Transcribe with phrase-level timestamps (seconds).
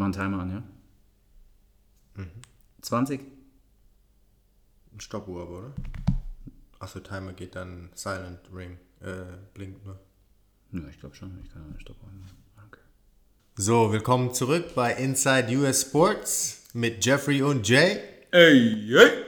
[0.00, 0.62] mach einen Timer an, ja?
[2.80, 3.20] 20?
[4.92, 5.74] Ein Stoppuhr, aber, oder?
[6.78, 8.78] Achso, Timer geht dann Silent Ring.
[9.02, 10.00] Äh, blinkt nur.
[10.72, 11.38] Ja, ich glaube schon.
[11.44, 12.24] Ich kann einen Stopp machen.
[12.66, 12.80] Okay.
[13.56, 18.00] So, willkommen zurück bei Inside US Sports mit Jeffrey und Jay.
[18.32, 19.24] Hey, hey!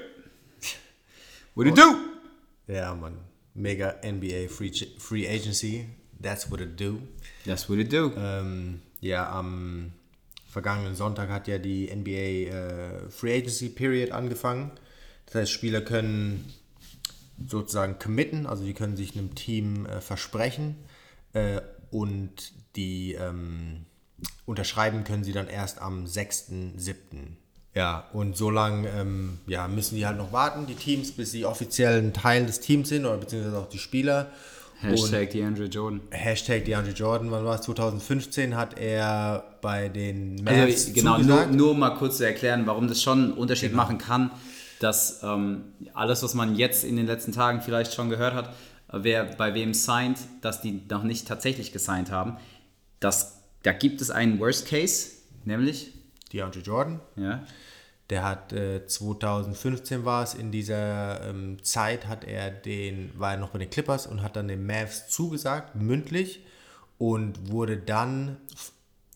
[1.55, 2.73] What do you do?
[2.73, 3.19] Ja, Mann.
[3.53, 5.87] Mega NBA Free, Free Agency.
[6.19, 7.03] That's what it do.
[7.45, 8.13] That's what you do.
[8.17, 9.93] Ähm, ja, am
[10.53, 14.71] vergangenen Sonntag hat ja die NBA äh, Free Agency Period angefangen.
[15.25, 16.53] Das heißt, Spieler können
[17.49, 20.77] sozusagen committen, also die können sich einem Team äh, versprechen
[21.33, 23.87] äh, und die ähm,
[24.45, 26.99] unterschreiben können sie dann erst am 6.7.
[27.75, 31.47] Ja, und so lange ähm, ja, müssen die halt noch warten, die Teams, bis sie
[31.47, 34.31] offiziell ein Teil des Teams sind oder beziehungsweise auch die Spieler.
[34.83, 36.01] Hashtag DeAndre Jordan.
[36.11, 37.63] Hashtag DeAndre Jordan, wann war es?
[37.63, 42.89] 2015 hat er bei den Also, Mavs genau, nur, nur mal kurz zu erklären, warum
[42.89, 44.31] das schon einen Unterschied machen kann,
[44.81, 48.53] dass ähm, alles, was man jetzt in den letzten Tagen vielleicht schon gehört hat,
[48.93, 52.37] wer bei wem signed, dass die noch nicht tatsächlich gesigned haben,
[53.01, 55.11] das, da gibt es einen Worst Case,
[55.45, 55.93] nämlich,
[56.33, 57.45] DeAndre Jordan, ja,
[58.11, 63.39] der hat äh, 2015 war es, in dieser ähm, Zeit hat er den, war er
[63.39, 66.45] noch bei den Clippers und hat dann den Mavs zugesagt, mündlich,
[66.99, 68.37] und wurde dann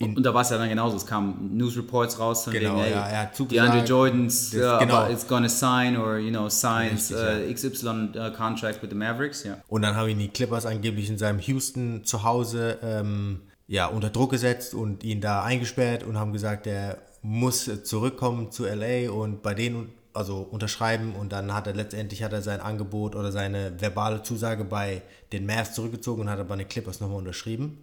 [0.01, 0.97] Und da war es ja dann genauso.
[0.97, 4.51] Es kamen News Reports raus von Genau, wegen, hey, ja, er hat zugesagt, DeAndre Jordan's
[4.51, 5.05] das- uh, genau.
[5.07, 9.43] is gonna sign or you know signs Richtig, uh, XY uh, contract with the Mavericks.
[9.43, 9.57] Ja.
[9.67, 14.09] Und dann haben ihn die Clippers angeblich in seinem Houston zu Hause ähm, ja, unter
[14.09, 19.41] Druck gesetzt und ihn da eingesperrt und haben gesagt, er muss zurückkommen zu LA und
[19.41, 23.79] bei denen also unterschreiben und dann hat er letztendlich hat er sein Angebot oder seine
[23.79, 27.77] verbale Zusage bei den Mavs zurückgezogen und hat aber bei den Clippers nochmal unterschrieben.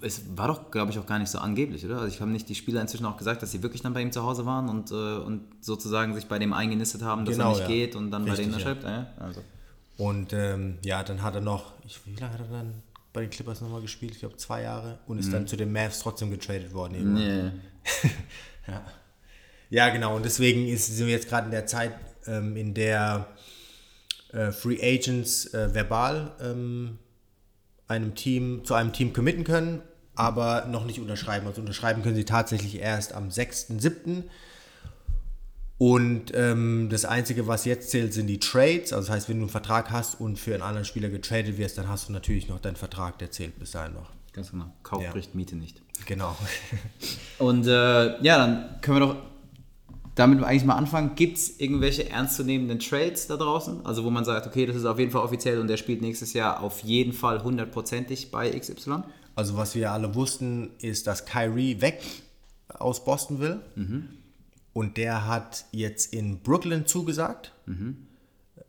[0.00, 1.96] Es war doch, glaube ich, auch gar nicht so angeblich, oder?
[1.96, 4.12] Also ich habe nicht die Spieler inzwischen auch gesagt, dass sie wirklich dann bei ihm
[4.12, 7.50] zu Hause waren und, äh, und sozusagen sich bei dem eingenistet haben, dass Genau, er
[7.50, 7.66] nicht ja.
[7.66, 8.70] geht und dann Richtig, bei denen ja.
[8.70, 8.84] unterschreibt.
[9.18, 9.24] Ja.
[9.24, 9.40] Also.
[9.96, 13.30] Und ähm, ja, dann hat er noch, ich, wie lange hat er dann bei den
[13.30, 14.12] Clippers nochmal gespielt?
[14.12, 16.94] Ich glaube zwei Jahre und ist dann zu den Mavs trotzdem getradet worden.
[16.94, 17.46] irgendwann.
[17.46, 17.50] Nee.
[18.70, 18.84] Ja.
[19.70, 20.16] ja, genau.
[20.16, 21.92] Und deswegen ist, sind wir jetzt gerade in der Zeit,
[22.26, 23.26] ähm, in der
[24.32, 26.98] äh, Free Agents äh, verbal ähm,
[27.88, 29.82] einem Team, zu einem Team committen können,
[30.14, 31.46] aber noch nicht unterschreiben.
[31.46, 34.24] Also unterschreiben können sie tatsächlich erst am 6.7.
[35.78, 38.92] Und ähm, das Einzige, was jetzt zählt, sind die Trades.
[38.92, 41.78] Also das heißt, wenn du einen Vertrag hast und für einen anderen Spieler getradet wirst,
[41.78, 44.10] dann hast du natürlich noch deinen Vertrag, der zählt bis dahin noch.
[44.34, 44.66] Ganz genau.
[44.82, 45.10] Kauf Ja.
[45.10, 45.80] bricht Miete nicht.
[46.06, 46.36] Genau.
[47.38, 49.16] Und äh, ja, dann können wir doch
[50.14, 51.14] damit eigentlich mal anfangen.
[51.14, 53.86] Gibt es irgendwelche ernstzunehmenden Trades da draußen?
[53.86, 56.32] Also wo man sagt, okay, das ist auf jeden Fall offiziell und der spielt nächstes
[56.32, 59.02] Jahr auf jeden Fall hundertprozentig bei XY?
[59.34, 62.02] Also was wir alle wussten, ist, dass Kyrie weg
[62.68, 63.60] aus Boston will.
[64.72, 67.52] Und der hat jetzt in Brooklyn zugesagt.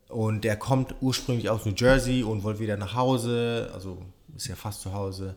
[0.08, 3.70] Und der kommt ursprünglich aus New Jersey und wollte wieder nach Hause.
[3.74, 3.98] Also
[4.36, 5.34] ist ja fast zu Hause.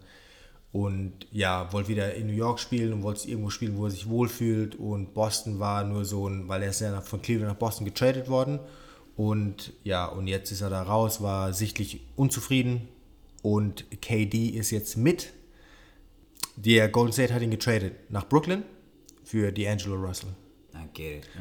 [0.76, 4.10] Und ja, wollte wieder in New York spielen und wollte irgendwo spielen, wo er sich
[4.10, 4.76] wohlfühlt.
[4.76, 8.28] Und Boston war nur so ein, weil er ist ja von Cleveland nach Boston getradet
[8.28, 8.60] worden.
[9.16, 12.90] Und ja, und jetzt ist er da raus, war sichtlich unzufrieden.
[13.42, 15.32] Und KD ist jetzt mit.
[16.58, 18.64] Der Golden State hat ihn getradet nach Brooklyn
[19.24, 20.32] für D'Angelo Russell.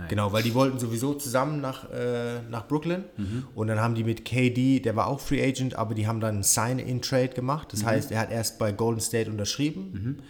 [0.08, 3.04] Genau, weil die wollten sowieso zusammen nach, äh, nach Brooklyn.
[3.54, 6.34] Und dann haben die mit KD, der war auch Free Agent, aber die haben dann
[6.34, 7.72] einen Sign-In-Trade gemacht.
[7.72, 10.22] Das heißt, er hat erst bei Golden State unterschrieben.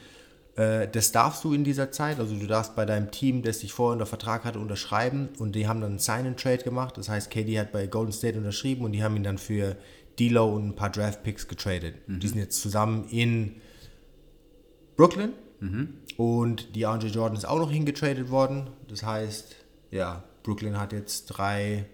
[0.56, 2.18] Äh, das darfst du in dieser Zeit.
[2.18, 5.30] Also du darfst bei deinem Team, das dich vorher unter Vertrag hatte, unterschreiben.
[5.38, 6.96] Und die haben dann einen Sign-In-Trade gemacht.
[6.96, 9.76] Das heißt, KD hat bei Golden State unterschrieben und die haben ihn dann für
[10.18, 11.94] D'Lo und ein paar Draft-Picks getradet.
[12.20, 13.56] Die sind jetzt zusammen in
[14.96, 15.32] Brooklyn.
[16.16, 18.68] Und DeAndre Jordan ist auch noch hingetradet worden.
[18.88, 19.56] Das heißt,
[19.90, 21.86] ja, Brooklyn hat jetzt drei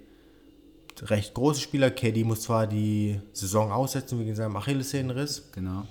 [1.02, 1.90] recht große Spieler.
[1.90, 5.86] KD muss zwar die Saison aussetzen wegen seinem Achillessehnenriss, Genau.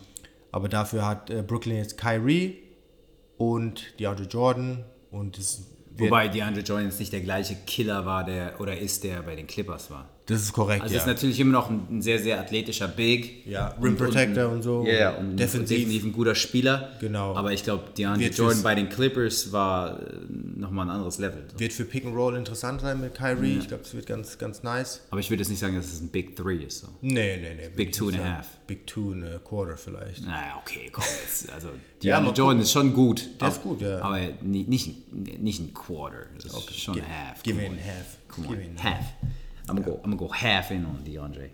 [0.52, 2.58] aber dafür hat äh, Brooklyn jetzt Kyrie
[3.38, 5.66] und DeAndre Jordan und es
[5.98, 9.48] Wobei DeAndre Jordan jetzt nicht der gleiche Killer war, der oder ist, der bei den
[9.48, 10.08] Clippers war.
[10.30, 11.02] Das ist korrekt, Also ja.
[11.02, 13.46] ist natürlich immer noch ein, ein sehr, sehr athletischer Big.
[13.48, 14.86] Ja, Rim Protector und so.
[14.86, 15.78] Ja, ja, und Defensiv.
[15.78, 16.92] definitiv ein guter Spieler.
[17.00, 17.36] Genau.
[17.36, 20.04] Aber ich glaube, DeAndre Jordan bei den Clippers war äh,
[20.56, 21.44] nochmal ein anderes Level.
[21.58, 23.58] wird für Pick and Roll interessant sein mit Kyrie.
[23.60, 25.02] Ich glaube, es wird ganz, ganz nice.
[25.10, 26.82] Aber ich würde jetzt nicht sagen, dass es ein Big Three ist.
[26.82, 26.88] So.
[27.02, 27.70] Nee, nee, nee.
[27.76, 28.48] Big two and a half.
[28.68, 30.26] Big two and a quarter vielleicht.
[30.26, 31.52] Naja, okay, komm jetzt.
[31.52, 31.70] Also,
[32.02, 33.28] Ja, DeAndre mal Jordan ist schon gut.
[33.42, 34.00] Der ist gut, ja.
[34.02, 36.28] Aber nicht, nicht, nicht ein Quarter.
[36.36, 37.44] Das ist schon Give- half.
[37.44, 37.78] give in on.
[37.78, 38.18] half.
[38.30, 39.06] Come on, half.
[39.70, 41.50] I'm gonna, go, I'm gonna go half in on DeAndre.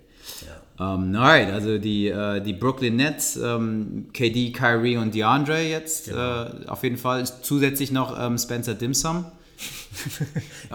[0.80, 6.44] Ähm, alright, also die, äh, die Brooklyn Nets, ähm, KD, Kyrie und DeAndre jetzt Genau.
[6.46, 7.24] äh, auf jeden Fall.
[7.42, 9.26] Zusätzlich noch ähm, Spencer Dimsum.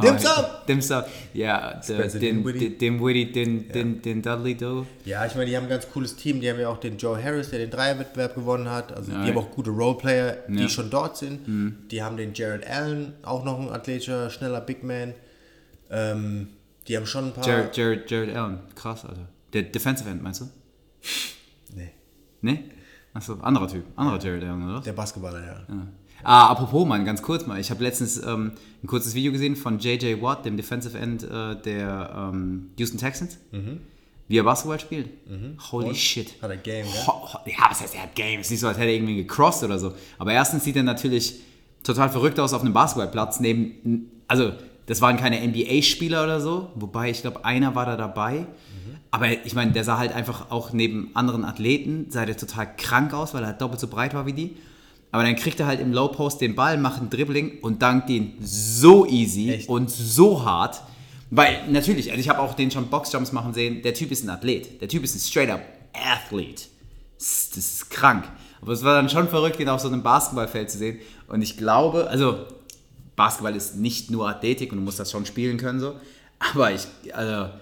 [0.03, 0.45] Dimsum!
[0.69, 1.03] Dimsum,
[1.35, 2.71] ja, den, Dinwiddie.
[2.71, 4.87] den, den, Witty, den, den, den Dudley Do.
[5.05, 6.41] Ja, ich meine, die haben ein ganz cooles Team.
[6.41, 8.93] Die haben ja auch den Joe Harris, der den Dreierwettbewerb gewonnen hat.
[8.93, 9.23] Also Ja.
[9.25, 10.63] die haben auch gute Roleplayer, die Ja.
[10.63, 10.69] Mhm.
[10.69, 11.41] schon dort sind.
[11.91, 15.13] Die haben den Jared Allen, auch noch ein athletischer, schneller Big Man.
[15.91, 16.49] Ähm,
[16.91, 17.47] die haben schon ein paar.
[17.47, 19.29] Jared, Jared, Jared Allen, krass, Alter.
[19.55, 20.45] Der Defensive End, meinst du?
[21.75, 21.91] Nee,
[22.43, 22.65] Ne?
[23.15, 23.85] Achso, anderer Typ.
[23.97, 24.81] Anderer Jared Allen, oder?
[24.81, 25.67] der Basketballer, ja.
[26.23, 27.59] Ah, apropos, Mann, ganz kurz mal.
[27.59, 28.53] Ich habe letztens ähm,
[28.83, 30.21] ein kurzes Video gesehen von J.J.
[30.23, 33.39] Watt, dem Defensive End äh, der ähm, Houston Texans,
[34.29, 35.09] wie er Basketball spielt.
[35.73, 36.41] Holy shit.
[36.43, 36.87] Hat er Game?
[36.87, 38.41] Ho ho- ja, was heißt, er hat Game?
[38.41, 39.95] Ist nicht so, als hätte er irgendwie gecrossed oder so.
[40.19, 41.41] Aber erstens sieht er natürlich
[41.83, 43.41] total verrückt aus auf einem Basketballplatz.
[43.41, 44.53] Neben, also,
[44.91, 48.49] das waren keine NBA-Spieler oder so, wobei ich glaube, einer war da dabei.
[49.13, 53.15] Aber ich meine, der sah halt einfach auch neben anderen Athleten, sah der total krank
[53.15, 54.57] aus, weil er halt doppelt so breit war wie die.
[55.13, 58.11] Aber dann kriegt er halt im Low Post den Ball, macht ein Dribbling und dankt
[58.11, 59.69] ihn so easy Echt?
[59.69, 60.83] und so hart.
[61.31, 64.31] Weil natürlich, also ich habe auch den schon Boxjumps machen sehen, der Typ ist ein
[64.31, 64.81] Athlet.
[64.81, 66.65] Der Typ ist ein straight up Athlete.
[67.17, 68.25] Das ist krank.
[68.61, 70.99] Aber es war dann schon verrückt, ihn auf so einem Basketballfeld zu sehen.
[71.29, 72.47] Und ich glaube, also
[73.17, 75.95] Basketball ist nicht nur Athletik und du musst das schon spielen können so.
[76.39, 77.53] Aber ich, also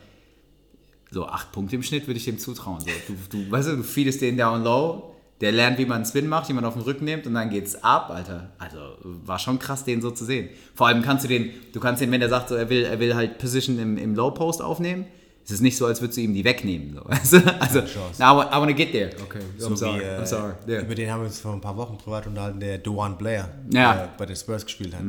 [1.10, 2.80] so acht Punkte im Schnitt würde ich dem zutrauen.
[2.80, 2.86] So.
[3.06, 6.28] Du, du, weißt du, du feedest den down low, der lernt, wie man einen Spin
[6.28, 8.50] macht, wie man auf den Rücken nimmt und dann geht's ab, Alter.
[8.58, 10.50] Also war schon krass, den so zu sehen.
[10.74, 13.00] Vor allem kannst du den, du kannst den, wenn der sagt, so, er will, er
[13.00, 15.06] will halt Position im, im Low Post aufnehmen,
[15.48, 17.00] ist es nicht so, als würdest du ihm die wegnehmen.
[17.24, 17.38] So.
[17.40, 17.60] Du?
[17.60, 18.20] Also, Chance.
[18.20, 19.10] I, I wanna get there.
[19.22, 20.00] Okay, So I'm sorry.
[20.00, 20.52] wie, äh, I'm sorry.
[20.68, 20.82] Yeah.
[20.82, 23.94] Über den haben wir uns vor ein paar Wochen privat unterhalten, der Dewan Blair, Ja.
[23.94, 25.00] der bei den Spurs gespielt hat.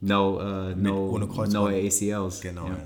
[0.00, 1.66] No, uh, no, ohne no.
[1.66, 2.40] ACLs.
[2.40, 2.76] Genau, Ja.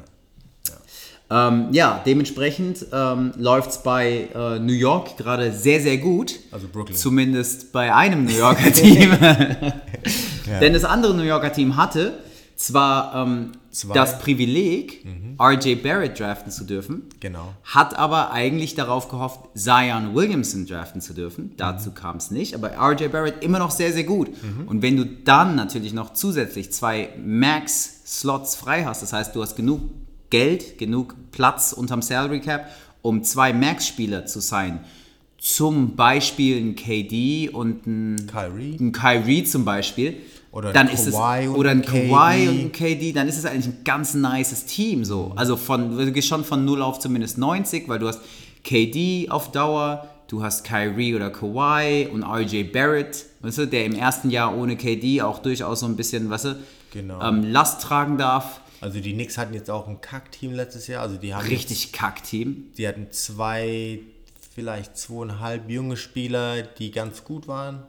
[1.29, 1.49] ja.
[1.49, 6.39] Ähm, ja, dementsprechend ähm, läuft es bei äh, New York gerade sehr, sehr gut.
[6.51, 6.97] Also Brooklyn.
[6.97, 9.11] Zumindest bei einem New Yorker Team.
[10.61, 12.21] Denn das andere New Yorker Team hatte
[12.57, 13.53] zwar ähm,
[13.95, 15.05] das Privileg,
[15.39, 17.53] RJ Barrett draften zu dürfen, Genau.
[17.65, 21.53] hat aber eigentlich darauf gehofft, Zion Williamson draften zu dürfen.
[21.59, 24.29] Dazu kam es nicht, aber RJ Barrett immer noch sehr, sehr gut.
[24.67, 29.57] Und wenn du dann natürlich noch zusätzlich zwei Max-Slots frei hast, das heißt, du hast
[29.57, 29.83] genug
[30.31, 32.69] Geld, genug Platz unterm Salary Cap,
[33.03, 34.81] um zwei Max-Spieler zu sein,
[35.39, 38.77] zum Beispiel ein KD und ein Kyrie.
[38.81, 40.17] ein Kyrie zum Beispiel,
[40.57, 41.83] Oder ein dann ist es Kawhi und oder ein.
[41.83, 45.33] Kawhi und ein KD, dann ist es eigentlich ein ganz nices Team so.
[45.37, 48.21] Also von du gehst schon von 0 auf zumindest 90, weil du hast
[48.65, 53.95] KD auf Dauer, du hast Kyrie oder Kawhi und RJ Barrett, weißt du, der im
[53.95, 56.57] ersten Jahr ohne KD auch durchaus so ein bisschen, weißt du,
[56.93, 57.21] Genau.
[57.21, 58.63] ähm, Last tragen darf.
[58.81, 61.03] Also die Knicks hatten jetzt auch ein Kack-Team letztes Jahr.
[61.03, 62.73] Also die haben Richtig Kack-Team.
[62.79, 64.01] Die hatten zwei,
[64.55, 67.83] vielleicht zweieinhalb junge Spieler, die ganz gut waren.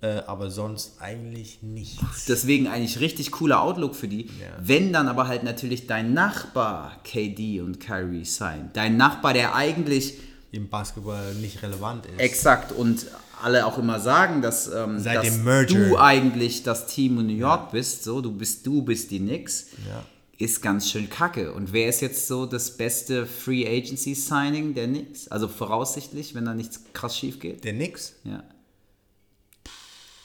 [0.00, 2.26] Äh, aber sonst eigentlich nichts.
[2.26, 4.30] Deswegen eigentlich richtig cooler Outlook für die.
[4.60, 8.70] Wenn dann aber halt natürlich dein Nachbar KD und Kyrie sein.
[8.74, 10.14] Dein Nachbar, der eigentlich
[10.52, 12.20] Im Basketball nicht relevant ist.
[12.20, 13.06] exakt und
[13.42, 15.74] alle auch immer sagen, dass, ähm, Seit dass dem Merger.
[15.74, 19.66] du eigentlich das Team in New York bist, so du bist du bist die Knicks,
[19.88, 20.04] Ja.
[20.38, 21.52] ist ganz schön kacke.
[21.52, 25.26] Und wer ist jetzt so das beste Free Agency Signing der Knicks?
[25.28, 27.64] Also voraussichtlich, wenn da nichts krass schief geht.
[27.64, 28.14] Der Knicks?
[28.22, 28.44] Ja.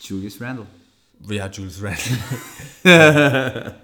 [0.03, 0.65] Julius Randle.
[1.29, 3.73] Ja, Julius Randle.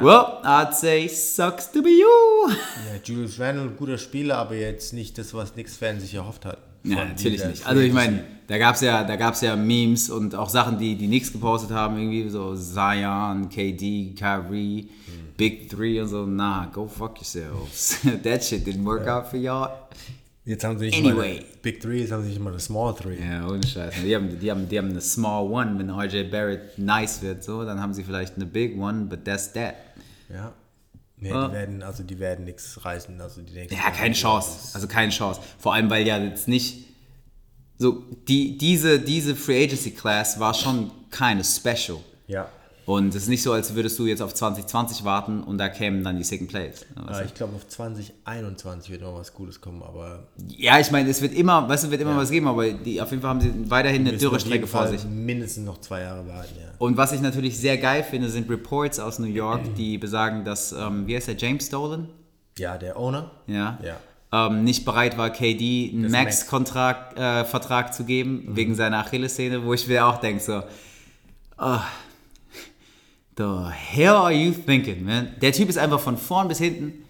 [0.00, 2.48] Well, I'd say sucks to be you.
[2.48, 6.62] ja, Julius Randle, guter Spieler, aber jetzt nicht das, was Knicks-Fans sich erhofft hatten.
[6.84, 7.66] Ja, natürlich nicht.
[7.66, 10.96] Also ich meine, da gab es ja, da gab's ja Memes und auch Sachen, die
[10.96, 14.88] die Knicks gepostet haben, irgendwie so Zion, KD, Kyrie,
[15.36, 16.24] Big Three und so.
[16.24, 17.98] Nah, go fuck yourselves.
[18.22, 19.70] That shit didn't work out for y'all.
[20.46, 21.36] Jetzt haben sie nicht Anyway.
[21.40, 23.16] mal Big Three, jetzt haben sie nicht mal eine Small Three.
[23.18, 23.94] Ja, ohne Scheiß.
[24.04, 27.64] Die haben, die, haben, die haben eine Small One, wenn RJ Barrett nice wird, so,
[27.64, 29.74] dann haben sie vielleicht eine Big One, but that's that.
[30.28, 30.52] Ja.
[31.16, 31.48] Nee, Ah.
[31.48, 33.18] die werden, also die werden nichts reißen.
[33.20, 34.74] Also die nächsten Ja, keine Chance.
[34.74, 35.40] Also keine Chance.
[35.58, 36.88] Vor allem, weil ja jetzt nicht.
[37.78, 41.98] So, die, diese, diese Free Agency Class war schon keine Special.
[42.26, 42.48] Ja.
[42.86, 46.04] Und es ist nicht so, als würdest du jetzt auf 2020 warten und da kämen
[46.04, 46.82] dann die Second Plays.
[47.10, 51.22] Äh, ich glaube, auf 2021 wird noch was Gutes kommen, aber Ja, ich meine, es
[51.22, 53.52] wird immer, weißt du, wird immer was geben, aber die, auf jeden Fall haben sie
[53.70, 55.04] weiterhin eine Dürrestrecke jeden vor sich.
[55.04, 56.68] mindestens noch zwei Jahre warten, ja.
[56.78, 60.72] Und was ich natürlich sehr geil finde, sind Reports aus New York, die besagen, dass,
[60.72, 62.08] ähm, wie heißt der, James Dolan?
[62.58, 63.30] Ja, der Owner?
[63.46, 63.78] Ja.
[63.82, 63.96] Ja.
[64.48, 68.56] Ähm, nicht bereit war, KD einen Max-Vertrag äh, Vertrag zu geben, Mhm.
[68.56, 70.62] wegen seiner Achillessehne, wo ich mir auch denke, so,
[71.58, 71.78] oh,
[73.36, 75.34] the hell are you thinking, man?
[75.40, 77.04] Der Typ ist einfach von vorn bis hinten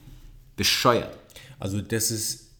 [0.57, 1.17] bescheuert.
[1.59, 2.51] Also das ist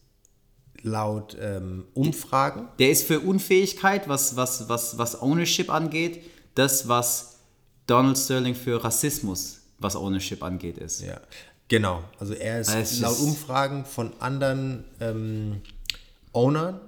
[0.81, 2.67] laut ähm, Umfragen.
[2.79, 7.39] Der ist für Unfähigkeit, was, was, was, was Ownership angeht, das, was
[7.87, 11.01] Donald Sterling für Rassismus, was Ownership angeht, ist.
[11.01, 11.19] Ja,
[11.67, 12.03] genau.
[12.19, 15.61] Also er ist Es laut Umfragen von anderen ähm,
[16.33, 16.79] Ownern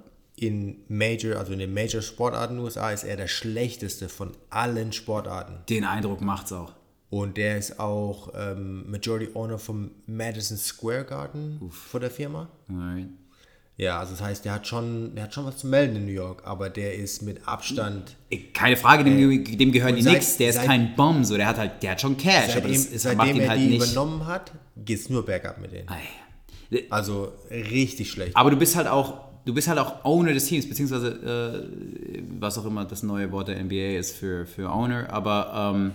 [0.42, 5.54] in Major, also in den Major Sportarten USA, ist er der schlechteste von allen Sportarten.
[5.68, 6.72] Den Eindruck macht's auch.
[7.10, 12.48] Und der ist auch ähm, Majority Owner vom Madison Square Garden vor der Firma.
[12.68, 13.08] Alright.
[13.78, 16.12] Ja, also das heißt, der hat schon, der hat schon was zu melden in New
[16.12, 18.16] York, aber der ist mit Abstand.
[18.52, 20.36] Keine Frage, dem, dem gehören die Äh, seit- nix.
[20.36, 22.72] Der ist seit- kein Bomb, so der hat halt, der hat schon Cash, aber Seitdem,
[22.72, 23.92] das, das macht seitdem ihn er halt die nicht.
[23.92, 24.52] übernommen hat,
[24.84, 25.88] geht es nur bergab mit denen.
[25.88, 26.00] Ei.
[26.90, 28.36] Also richtig schlecht.
[28.36, 31.66] Aber du bist halt auch, du bist halt auch Owner des Teams, beziehungsweise
[32.16, 35.92] äh, was auch immer das neue Wort der NBA ist für, für Owner, aber ähm,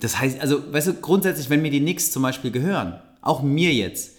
[0.00, 3.72] das heißt, also, weißt du, grundsätzlich, wenn mir die Knicks zum Beispiel gehören, auch mir
[3.74, 4.12] jetzt,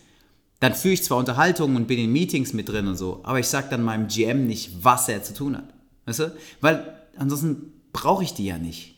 [0.60, 3.48] dann führe ich zwar Unterhaltungen und bin in Meetings mit drin und so, aber ich
[3.48, 5.70] sag dann meinem GM nicht, was er zu tun hat.
[6.06, 6.32] Weißt du?
[6.60, 8.96] Weil ansonsten brauche ich die ja nicht.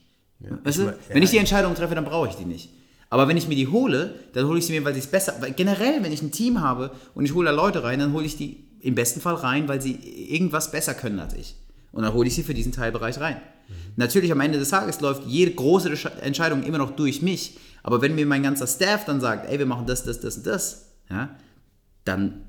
[0.63, 0.83] weißt du?
[0.85, 2.69] mein- ja, wenn ich die Entscheidung treffe, dann brauche ich die nicht.
[3.11, 5.35] Aber wenn ich mir die hole, dann hole ich sie mir, weil sie es besser.
[5.41, 8.25] Weil generell, wenn ich ein Team habe und ich hole da Leute rein, dann hole
[8.25, 11.55] ich die im besten Fall rein, weil sie irgendwas besser können als ich.
[11.91, 13.37] Und dann hole ich sie für diesen Teilbereich rein.
[13.95, 17.57] Natürlich am Ende des Tages läuft jede große Entsch- Entscheidung immer noch durch mich.
[17.83, 20.45] Aber wenn mir mein ganzer Staff dann sagt, ey, wir machen das, das, das und
[20.45, 21.35] das, ja,
[22.05, 22.43] dann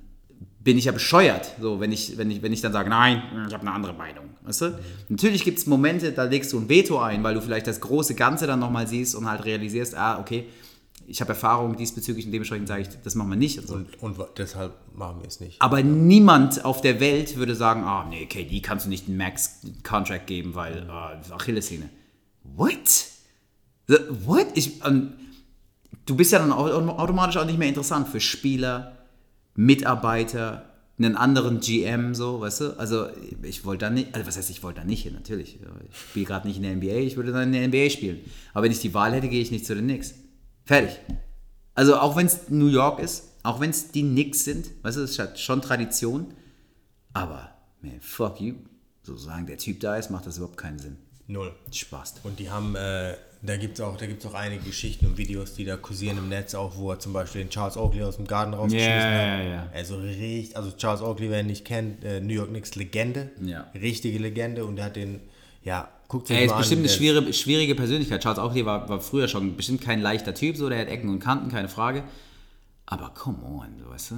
[0.61, 3.53] bin ich ja bescheuert, so, wenn ich, wenn ich, wenn ich dann sage, nein, ich
[3.55, 4.27] habe eine andere Meinung.
[4.45, 4.79] Weißt du?
[5.09, 8.15] Natürlich gibt es Momente, da legst du ein Veto ein, weil du vielleicht das große
[8.15, 10.47] Ganze dann nochmal siehst und halt realisierst, ah, okay,
[11.07, 13.59] ich habe Erfahrung diesbezüglich und dementsprechend sage ich, das machen wir nicht.
[13.59, 13.75] Und so.
[13.75, 15.61] Und, und wa- deshalb machen wir es nicht.
[15.61, 20.27] Aber niemand auf der Welt würde sagen, ah, nee, KD kannst du nicht einen Max-Contract
[20.27, 21.89] geben, weil äh, Achillessehne.
[22.45, 23.07] What?
[23.89, 24.47] The, what?
[24.55, 25.13] Ich, ähm,
[26.07, 28.97] du bist ja dann au- automatisch auch nicht mehr interessant für Spieler,
[29.55, 30.69] Mitarbeiter,
[30.99, 32.79] einen anderen GM, so, weißt du?
[32.79, 33.07] Also,
[33.43, 35.59] ich wollte da nicht, also was heißt, ich wollte da nicht hin, natürlich.
[35.91, 38.21] Ich spiele gerade nicht in der NBA, ich würde dann in der NBA spielen.
[38.53, 40.15] Aber wenn ich die Wahl hätte, gehe ich nicht zu den Knicks.
[40.65, 40.99] Fertig.
[41.75, 45.01] Also, auch wenn es New York ist, auch wenn es die Knicks sind, weißt du,
[45.03, 46.35] das hat schon Tradition.
[47.13, 47.51] Aber,
[47.81, 48.55] man, fuck you.
[49.03, 50.97] Sozusagen der Typ da ist, macht das überhaupt keinen Sinn.
[51.27, 51.53] Null.
[51.73, 52.15] Spaß.
[52.25, 55.55] Und die haben, äh, da gibt es auch, da gibt's auch einige Geschichten und Videos,
[55.55, 58.27] die da kursieren im Netz, auch wo er zum Beispiel den Charles Oakley aus dem
[58.27, 59.39] Garten rausgeschmissen Ja, hat.
[59.39, 59.71] ja, ja.
[59.73, 63.31] Also richtig, also Charles Oakley, wer ihn nicht kennt, äh, New York Knicks Legende.
[63.41, 63.71] Ja.
[63.75, 65.21] Richtige Legende und der hat den,
[65.65, 66.85] ja, guckt sich Er ist bestimmt an.
[66.85, 68.23] eine schwierige, schwierige Persönlichkeit.
[68.23, 71.19] Charles Oakley war, war früher schon bestimmt kein leichter Typ, so, der hat Ecken und
[71.21, 72.05] Kanten, keine Frage.
[72.87, 74.17] Aber come on, weißt du?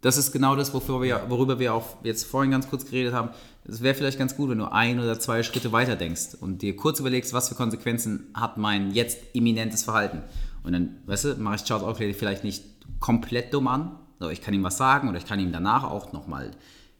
[0.00, 3.30] Das ist genau das, wofür wir, worüber wir auch jetzt vorhin ganz kurz geredet haben.
[3.66, 6.76] Es wäre vielleicht ganz gut, wenn du ein oder zwei Schritte weiter denkst und dir
[6.76, 10.22] kurz überlegst, was für Konsequenzen hat mein jetzt imminentes Verhalten.
[10.62, 12.64] Und dann, weißt du, mache ich Charles Oakley vielleicht nicht
[13.00, 13.98] komplett dumm an.
[14.20, 16.50] So, ich kann ihm was sagen oder ich kann ihm danach auch nochmal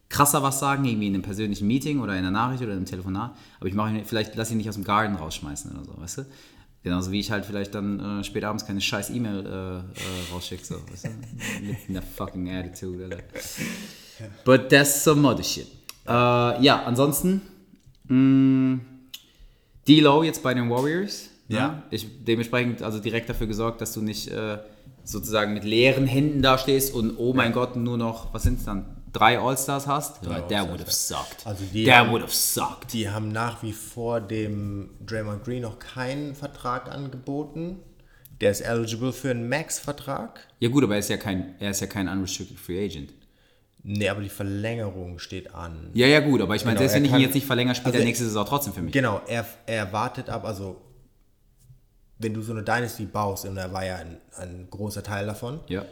[0.08, 2.86] krasser was sagen, irgendwie in einem persönlichen Meeting oder in einer Nachricht oder in einem
[2.86, 3.36] Telefonat.
[3.58, 6.18] Aber ich mache ihn, vielleicht lasse ihn nicht aus dem Garten rausschmeißen oder so, weißt
[6.18, 6.26] du?
[6.82, 10.64] Genauso wie ich halt vielleicht dann äh, spät abends keine scheiß E-Mail äh, äh, rausschicke,
[10.64, 11.08] so, weißt du?
[11.66, 13.24] Mit einer fucking Attitude, Alter.
[14.44, 15.66] But that's some other shit.
[16.06, 16.10] Äh,
[16.62, 17.40] ja, ansonsten,
[18.06, 18.80] mh,
[19.88, 21.30] D-Low jetzt bei den Warriors.
[21.48, 21.82] Ja.
[21.90, 24.58] Ich dementsprechend also direkt dafür gesorgt, dass du nicht äh,
[25.04, 28.64] sozusagen mit leeren Händen da stehst und oh mein Gott, nur noch, was sind es
[28.64, 28.84] dann,
[29.14, 30.22] drei All-Stars hast?
[30.22, 31.46] That All-Stars, would have sucked.
[31.46, 32.92] Also die haben- would have sucked.
[32.92, 37.80] Die haben nach wie vor dem Draymond Green noch keinen Vertrag angeboten.
[38.42, 40.40] Der ist eligible für einen Max-Vertrag.
[40.60, 43.14] Ja gut, aber er ist ja kein, er ist ja kein unrestricted free agent.
[43.86, 45.90] Nee, aber die Verlängerung steht an.
[45.94, 47.94] Ja, ja gut, aber ich meine, Genau, selbst wenn ich ihn jetzt nicht verlängere, spielt
[47.94, 48.92] also er- nächste Saison trotzdem für mich.
[48.92, 50.80] Genau, er, er wartet ab, also
[52.18, 55.60] wenn du so eine Dynasty baust, und er war ja ein, ein großer Teil davon,
[55.68, 55.84] Ja.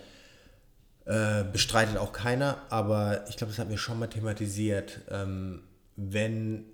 [1.04, 5.00] Äh, bestreitet auch keiner, aber ich glaube, das hatten wir schon mal thematisiert.
[5.10, 5.62] Ähm,
[5.96, 6.64] wenn,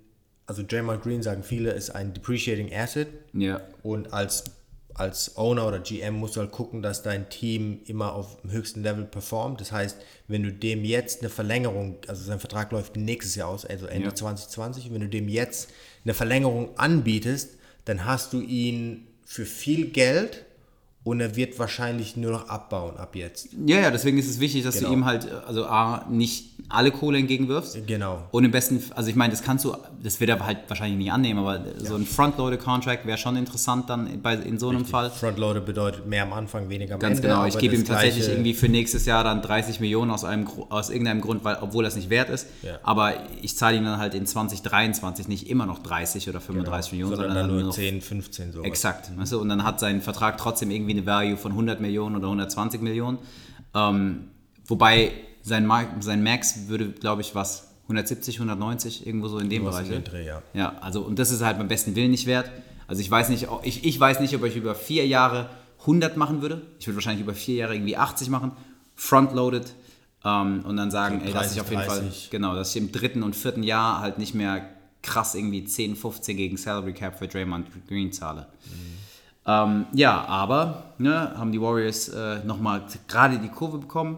[0.45, 3.61] also Draymond Green sagen viele, ist ein depreciating asset Ja.
[3.83, 4.43] und als,
[4.93, 8.83] als Owner oder GM musst du halt gucken, dass dein Team immer auf dem höchsten
[8.83, 9.61] Level performt.
[9.61, 13.65] Das heißt, wenn du dem jetzt eine Verlängerung, also sein Vertrag läuft nächstes Jahr aus,
[13.65, 14.15] also Ende Ja.
[14.15, 15.69] 2020, und wenn du dem jetzt
[16.03, 20.45] eine Verlängerung anbietest, dann hast du ihn für viel Geld
[21.09, 23.49] und er wird wahrscheinlich nur noch abbauen ab jetzt.
[23.65, 24.89] Ja, ja, deswegen ist es wichtig, dass Genau.
[24.89, 27.87] du ihm halt, äh, also A, nicht alle Kohle entgegenwirfst.
[27.87, 28.27] Genau.
[28.31, 31.11] Und im besten, also ich meine, das kannst du, das wird er halt wahrscheinlich nicht
[31.11, 35.09] annehmen, aber so ein Frontloader-Contract wäre schon interessant dann bei, in so einem Fall.
[35.09, 37.29] Frontloader bedeutet mehr am Anfang, weniger am Ganz Ende.
[37.29, 40.89] genau, ich gebe ihm tatsächlich irgendwie für nächstes Jahr dann 30 Millionen aus, einem, aus
[40.89, 42.47] irgendeinem Grund, weil, obwohl das nicht wert ist.
[42.61, 42.79] Ja.
[42.83, 47.15] Aber ich zahle ihm dann halt in 2023 nicht immer noch 30 oder 35 Millionen,
[47.15, 48.63] sondern sondern, dann nur noch 10, 15 so.
[48.63, 49.11] Exakt.
[49.17, 49.39] Weißt du?
[49.39, 53.17] Und dann hat sein Vertrag trotzdem irgendwie eine Value von 100 Millionen oder 120 Millionen.
[53.75, 54.29] Ähm,
[54.65, 55.11] wobei
[55.49, 59.69] sein, Mar- sein Max würde, glaube ich, was, 170, 190, irgendwo so in dem in
[59.69, 59.87] Bereich.
[59.89, 60.01] den ne?
[60.03, 60.41] Dreh, ja.
[60.53, 62.49] Ja, also und das ist halt beim besten Willen nicht wert.
[62.87, 65.49] Also ich weiß nicht, ob- ich, ich weiß nicht, ob ich über vier Jahre
[65.81, 66.61] 100 machen würde.
[66.79, 68.51] Ich würde wahrscheinlich über vier Jahre irgendwie 80 machen,
[68.95, 69.73] frontloaded
[70.23, 72.29] ähm, und dann sagen, So ey, dass ich 30, auf jeden Fall, 30.
[72.29, 74.69] genau, dass ich im dritten und vierten Jahr halt nicht mehr
[75.01, 78.47] krass irgendwie 10, 15 gegen Salary Cap für Draymond Green zahle.
[79.47, 84.17] Ähm, ja, aber ne, haben die Warriors äh, nochmal gerade die Kurve bekommen,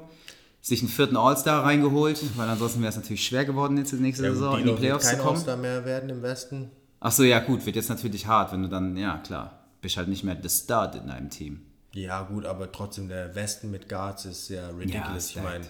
[0.62, 4.26] sich einen vierten All-Star reingeholt, weil ansonsten wäre es natürlich schwer geworden, jetzt in nächste
[4.26, 5.36] Ja, Saison in die Playoffs zu kein kommen.
[5.38, 6.70] All-Star mehr werden im Westen.
[7.00, 10.08] Ach so, ja gut, wird jetzt natürlich hart, wenn du dann, ja klar, bist halt
[10.08, 11.62] nicht mehr the Stud in deinem Team.
[11.94, 15.26] Ja, gut, aber trotzdem, der Westen mit Guards ist ja ridiculous.
[15.26, 15.50] ich stacked.
[15.50, 15.66] meine,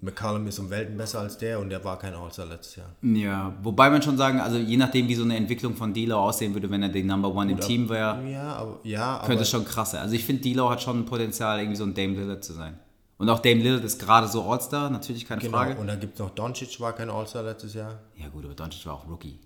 [0.00, 2.90] McCallum ist um Welten besser als der und der war kein All-Star letztes Jahr.
[3.00, 6.52] Ja, wobei man schon sagen, also je nachdem, wie so eine Entwicklung von D'Lo aussehen
[6.52, 9.48] würde, wenn er der Number One im Team wäre, Ja, aber, ja, könnte aber es
[9.48, 10.02] schon krass sein.
[10.02, 12.78] Also ich finde, D'Lo hat schon ein Potenzial, irgendwie so ein Dame Lillard zu sein.
[13.16, 15.56] Und auch Dame Lillard ist gerade so All-Star, natürlich keine genau.
[15.58, 15.76] Frage.
[15.76, 18.00] Und dann gibt es noch Doncic, war kein All-Star letztes Jahr.
[18.16, 19.38] Ja gut, aber Doncic war auch Rookie.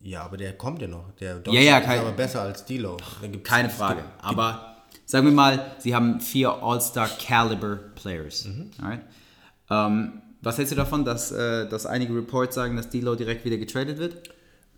[0.00, 1.10] Ja, aber der kommt ja noch.
[1.18, 4.02] Der Ja, ja, ist kein- aber besser als gibt's- Keine Frage.
[4.02, 8.44] gibt- Aber sagen wir mal, sie haben vier All-Star-Caliber-Players.
[8.46, 8.70] Mhm.
[8.82, 9.00] Alright?
[9.70, 13.56] Ähm, was hältst du davon, dass, äh, dass einige Reports sagen, dass D'Lo direkt wieder
[13.56, 14.30] getradet wird?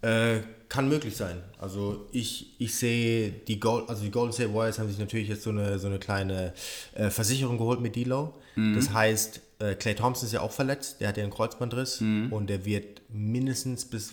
[0.03, 1.43] Äh, kann möglich sein.
[1.59, 5.43] Also ich, ich sehe, die, Gold, also die Golden State Warriors haben sich natürlich jetzt
[5.43, 6.53] so eine, so eine kleine
[6.95, 8.33] äh, Versicherung geholt mit D'Lo.
[8.75, 12.01] Das heißt, äh, Clay Thompson ist ja auch verletzt, der hat ja einen Kreuzbandriss
[12.31, 14.13] und der wird mindestens bis,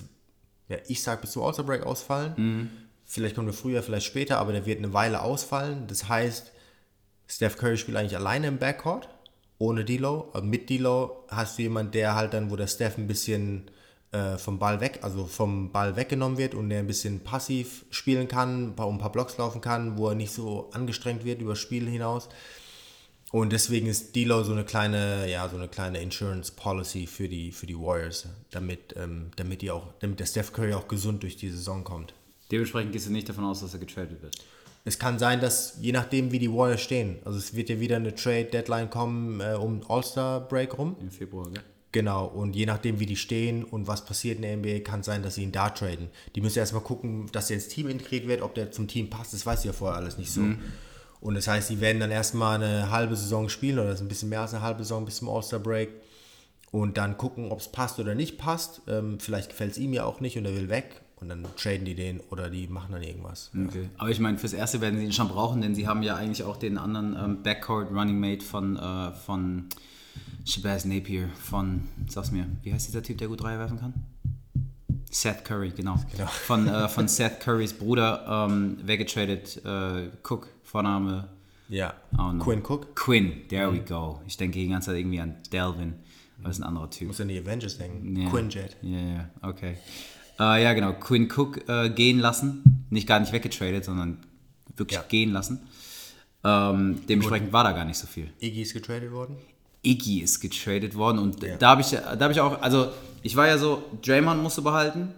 [0.70, 2.34] ja, ich sag bis zum All-Star Break ausfallen.
[3.04, 5.88] Vielleicht kommt er früher, vielleicht später, aber der wird eine Weile ausfallen.
[5.88, 6.52] Das heißt,
[7.28, 9.10] Steph Curry spielt eigentlich alleine im Backcourt,
[9.58, 10.30] ohne D'Lo.
[10.34, 13.70] Aber mit D'Lo hast du jemanden, der halt dann, wo der Steph ein bisschen
[14.16, 18.30] äh, vom Ball weg, also vom Ball weggenommen wird und der ein bisschen passiv spielen
[18.30, 21.42] kann, ein paar, um ein paar Blocks laufen kann, wo er nicht so angestrengt wird
[21.42, 22.30] über das Spiel hinaus.
[23.32, 27.52] Und deswegen ist D'Lo so eine kleine, ja, so eine kleine Insurance Policy für die,
[27.52, 31.36] für die Warriors, damit, ähm, damit die auch, damit der Steph Curry auch gesund durch
[31.36, 32.14] die Saison kommt.
[32.52, 34.38] Dementsprechend gehst du nicht davon aus, dass er getradet wird.
[34.86, 37.98] Es kann sein, dass je nachdem, wie die Warriors stehen, also es wird ja wieder
[37.98, 40.96] eine Trade-Deadline kommen äh, um All-Star-Break rum.
[41.02, 41.64] Im Februar, gell?
[41.96, 45.24] Genau, und je nachdem, wie die stehen und was passiert in der NBA, kann sein,
[45.24, 46.10] dass sie ihn da traden.
[46.36, 49.34] Die müssen erstmal gucken, dass er ins Team integriert wird, ob der zum Team passt,
[49.34, 50.42] das weiß ich ja vorher alles nicht so.
[51.22, 54.10] Und das heißt, die werden dann erstmal eine halbe Saison spielen oder das ist ein
[54.10, 55.90] bisschen mehr als eine halbe Saison bis zum All-Star-Break
[56.72, 58.82] und dann gucken, ob es passt oder nicht passt.
[58.90, 61.86] Ähm, vielleicht gefällt es ihm ja auch nicht und er will weg und dann traden
[61.86, 63.52] die den oder die machen dann irgendwas.
[63.70, 63.88] Okay.
[63.98, 66.44] Aber ich meine, fürs Erste werden sie ihn schon brauchen, denn sie haben ja eigentlich
[66.44, 69.70] auch den anderen ähm, Backcourt Running Mate von, äh, von
[70.46, 73.94] Shabazz Napier, von, sag's mir, wie heißt dieser Typ, der gut Dreier werfen kann?
[75.10, 75.96] Seth Curry, genau.
[76.12, 76.26] Genau.
[76.46, 81.30] Von, äh, von Seth Currys Bruder ähm, weggetradet, äh, Cook, Vorname
[81.70, 82.44] Ja, Oh, no.
[82.44, 84.22] Quinn Cook, Quinn, there we go.
[84.28, 85.94] Ich denke die ganze Zeit irgendwie an Delvin,
[86.40, 87.08] weil ist ein anderer Typ.
[87.08, 88.16] muss an die Avengers denken.
[88.20, 88.30] Ja.
[88.30, 88.76] Quinn Jet.
[88.82, 89.78] Ja, ja, okay.
[90.38, 90.92] Äh, ja, genau.
[90.94, 92.86] Quinn Cook äh, gehen lassen.
[92.90, 94.18] Nicht gar nicht weggetradet, sondern
[94.76, 95.06] wirklich Ja.
[95.08, 95.62] gehen lassen.
[96.44, 98.32] Ähm, dementsprechend war da gar nicht so viel.
[98.42, 99.38] Iggy ist getradet worden.
[99.86, 101.58] Iggy ist getradet worden und Ja.
[101.58, 102.88] da habe ich, da hab ich auch, also
[103.22, 105.10] ich war ja so, Draymond musst du behalten,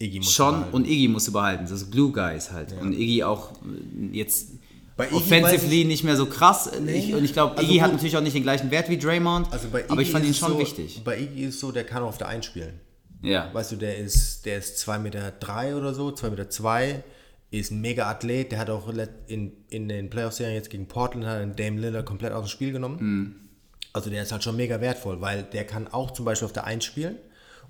[0.00, 0.74] Iggy muss Sean behalten.
[0.76, 1.64] und Iggy musst du behalten.
[1.64, 2.72] Das ist Glue Guys halt.
[2.80, 4.48] Und Iggy auch äh, jetzt
[4.96, 6.70] Bei offensively weiß nicht mehr so krass.
[6.86, 7.94] Ich, und ich glaube, Also Iggy hat gut.
[7.96, 10.58] natürlich auch nicht den gleichen Wert wie Draymond, Also aber ich fand ihn schon so,
[10.58, 11.02] wichtig.
[11.04, 12.78] Bei Iggy ist so, der kann auch auf der 1 spielen.
[13.22, 13.52] Ja.
[13.52, 17.02] Weißt du, der ist, der ist 2 Meter drei oder so, 2 Meter zwei,
[17.50, 18.52] ist ein mega Athlet.
[18.52, 18.92] Der hat auch
[19.26, 22.70] in, in den Playoff-Serien jetzt gegen Portland hat einen Dame Lillard komplett aus dem Spiel
[22.72, 23.47] genommen.
[23.98, 26.64] Also der ist halt schon mega wertvoll, weil der kann auch zum Beispiel auf der
[26.64, 27.16] 1 spielen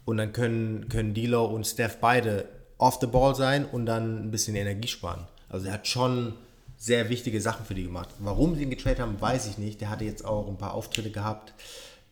[0.04, 2.44] und dann können, können D'Lo und Steph beide
[2.76, 5.26] off the ball sein und dann ein bisschen Energie sparen.
[5.48, 6.34] Also er hat schon
[6.76, 8.10] sehr wichtige Sachen für die gemacht.
[8.20, 9.80] Warum sie ihn getradet haben, weiß ich nicht.
[9.80, 11.52] Der hatte jetzt auch ein paar Auftritte gehabt.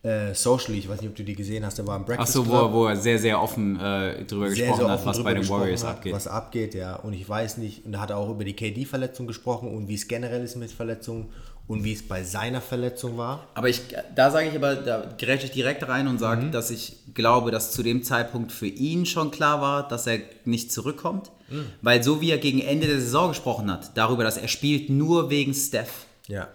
[0.03, 2.45] Äh, socially, ich weiß nicht, ob du die gesehen hast, der war im Breakfast Achso,
[2.45, 5.23] wo, Club er- wo er sehr, sehr offen äh, drüber sehr, gesprochen sehr hat, was
[5.23, 6.13] bei den Warriors hat, abgeht.
[6.13, 6.95] Was abgeht, ja.
[6.97, 9.95] Und ich weiß nicht, und da hat er auch über die KD-Verletzung gesprochen und wie
[9.95, 11.29] es generell ist mit Verletzungen
[11.67, 13.47] und wie es bei seiner Verletzung war.
[13.53, 13.81] Aber ich,
[14.15, 16.19] da sage ich aber, da grätsche ich direkt rein und Mhm.
[16.19, 20.19] sage, dass ich glaube, dass zu dem Zeitpunkt für ihn schon klar war, dass er
[20.45, 21.31] nicht zurückkommt.
[21.49, 21.65] Mhm.
[21.81, 25.29] Weil so wie er gegen Ende der Saison gesprochen hat, darüber, dass er spielt nur
[25.29, 26.47] wegen Steph, Ja.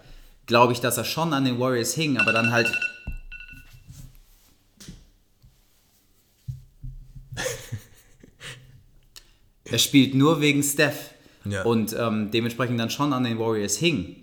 [0.46, 2.72] glaube ich, dass er schon an den Warriors hing, aber dann halt.
[9.64, 11.10] er spielt nur wegen Steph.
[11.44, 11.62] Ja.
[11.62, 14.16] Und ähm, dementsprechend dann schon an den Warriors hing,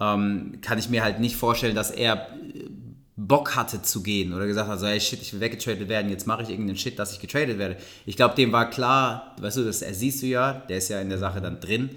[0.00, 2.68] ähm, kann ich mir halt nicht vorstellen, dass er äh,
[3.16, 6.26] Bock hatte zu gehen oder gesagt hat, so, hey shit, ich will weggetradet werden, jetzt
[6.26, 7.76] mache ich irgendeinen Shit, dass ich getradet werde.
[8.04, 11.00] Ich glaube, dem war klar, weißt du, das er siehst du ja, der ist ja
[11.00, 11.90] in der Sache dann drin.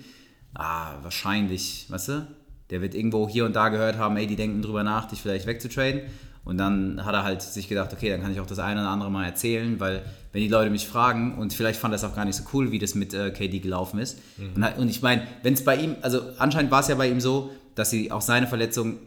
[0.54, 2.28] Ah, wahrscheinlich, weißt du,
[2.70, 5.46] der wird irgendwo hier und da gehört haben, ey, die denken drüber nach, dich vielleicht
[5.46, 6.02] wegzutraden.
[6.44, 8.90] Und dann hat er halt sich gedacht, okay, dann kann ich auch das eine oder
[8.90, 12.16] andere mal erzählen, weil wenn die Leute mich fragen und vielleicht fand er es auch
[12.16, 14.20] gar nicht so cool, wie das mit äh, KD gelaufen ist.
[14.38, 14.64] Mhm.
[14.64, 17.20] Und, und ich meine, wenn es bei ihm, also anscheinend war es ja bei ihm
[17.20, 18.98] so, dass sie auch seine Verletzung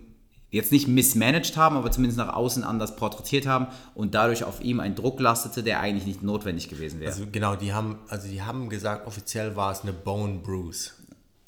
[0.51, 4.81] jetzt nicht mismanaged haben, aber zumindest nach außen anders porträtiert haben und dadurch auf ihm
[4.81, 7.11] ein Druck lastete, der eigentlich nicht notwendig gewesen wäre.
[7.11, 10.91] Also genau, die haben, also die haben gesagt, offiziell war es eine Bone Bruise.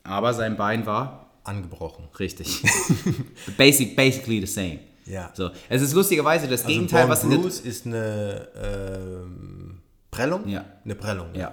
[0.04, 2.08] Aber sein Bein war angebrochen.
[2.18, 2.62] Richtig.
[3.58, 4.80] Basic, basically the same.
[5.06, 5.30] Ja.
[5.34, 10.48] So, es ist lustigerweise das also Gegenteil, Bone was in Bruise ist eine ähm, Prellung.
[10.48, 10.64] Ja.
[10.84, 11.28] Eine Prellung.
[11.34, 11.52] Ja.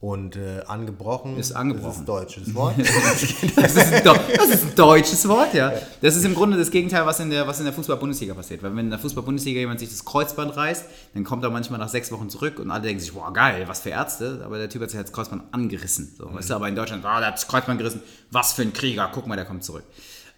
[0.00, 1.88] Und äh, angebrochen Ist angebrochen.
[1.88, 2.74] Das ist deutsches Wort.
[3.56, 5.72] das, ist ein, das ist ein deutsches Wort, ja.
[6.00, 8.62] Das ist im Grunde das Gegenteil, was in der, was in der Fußball-Bundesliga passiert.
[8.62, 10.84] Weil wenn in der Fußball-Bundesliga jemand sich das Kreuzband reißt,
[11.14, 13.80] dann kommt er manchmal nach sechs Wochen zurück und alle denken sich, wow, geil, was
[13.80, 14.42] für Ärzte.
[14.44, 16.14] Aber der Typ hat sich halt das Kreuzband angerissen.
[16.16, 16.36] So, mhm.
[16.36, 19.10] weißt du, aber in Deutschland, ah, der hat das Kreuzband gerissen, was für ein Krieger,
[19.12, 19.82] guck mal, der kommt zurück.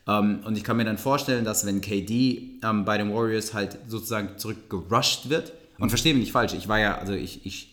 [0.06, 3.12] Um, ähm, und ich kann mir dann vorstellen, dass wenn KD um, ähm, bei den
[3.14, 5.90] Warriors halt sozusagen zurückgerusht wird, und mhm.
[5.90, 7.70] verstehe mich nicht falsch, ich war ja, also ich, ich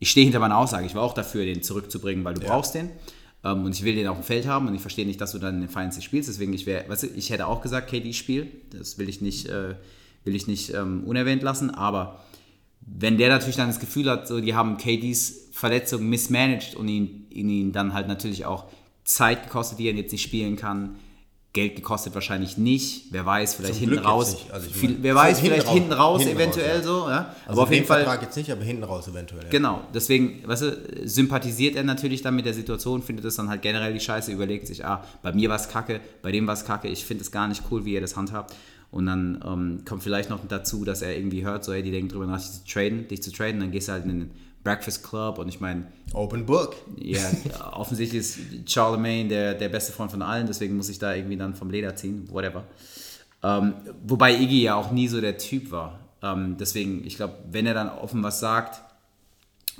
[0.00, 0.86] ich stehe hinter meiner Aussage.
[0.86, 2.48] Ich war auch dafür, den zurückzubringen, weil du ja.
[2.48, 2.90] brauchst den.
[3.44, 5.38] Ähm, und ich will den auf dem Feld haben und ich verstehe nicht, dass du
[5.38, 6.28] dann in den Finals nicht spielst.
[6.28, 8.50] Deswegen, ich, wär, weißt du, ich hätte auch gesagt, KD spiel.
[8.70, 9.74] Das will ich nicht, äh,
[10.24, 11.70] will ich nicht ähm, unerwähnt lassen.
[11.70, 12.24] Aber
[12.80, 17.26] wenn der natürlich dann das Gefühl hat, so, die haben KDs Verletzung mismanaged und ihn,
[17.30, 18.64] ihn dann halt natürlich auch
[19.04, 20.96] Zeit gekostet, die er jetzt nicht spielen kann,
[21.52, 23.06] Geld gekostet wahrscheinlich nicht.
[23.10, 24.36] Wer weiß, vielleicht Zum hinten raus.
[24.52, 26.88] Also viel, wer weiß, vielleicht hinten raus, hinten eventuell raus, ja.
[26.88, 27.08] so.
[27.08, 27.34] Ja?
[27.40, 28.04] Also aber auf jeden Fall.
[28.04, 29.42] Vertrag jetzt nicht, aber hinten raus eventuell.
[29.42, 29.50] Ja.
[29.50, 29.82] Genau.
[29.92, 33.92] Deswegen, weißt du, sympathisiert er natürlich dann mit der Situation, findet es dann halt generell
[33.92, 36.86] die Scheiße, überlegt sich, ah, bei mir war es kacke, bei dem war es kacke,
[36.86, 38.54] ich finde es gar nicht cool, wie ihr das handhabt.
[38.92, 42.10] Und dann ähm, kommt vielleicht noch dazu, dass er irgendwie hört, so, hey, die denken
[42.10, 44.30] drüber nach, dich zu traden, dich zu traden, dann gehst du halt in den
[44.62, 45.86] Breakfast Club und ich meine.
[46.12, 46.76] Open Book.
[46.96, 47.20] Ja,
[47.72, 48.38] offensichtlich ist
[48.70, 51.96] Charlemagne der, der beste Freund von allen, deswegen muss ich da irgendwie dann vom Leder
[51.96, 52.64] ziehen, whatever.
[53.42, 56.00] Ähm, wobei Iggy ja auch nie so der Typ war.
[56.22, 58.82] Ähm, deswegen, ich glaube, wenn er dann offen was sagt,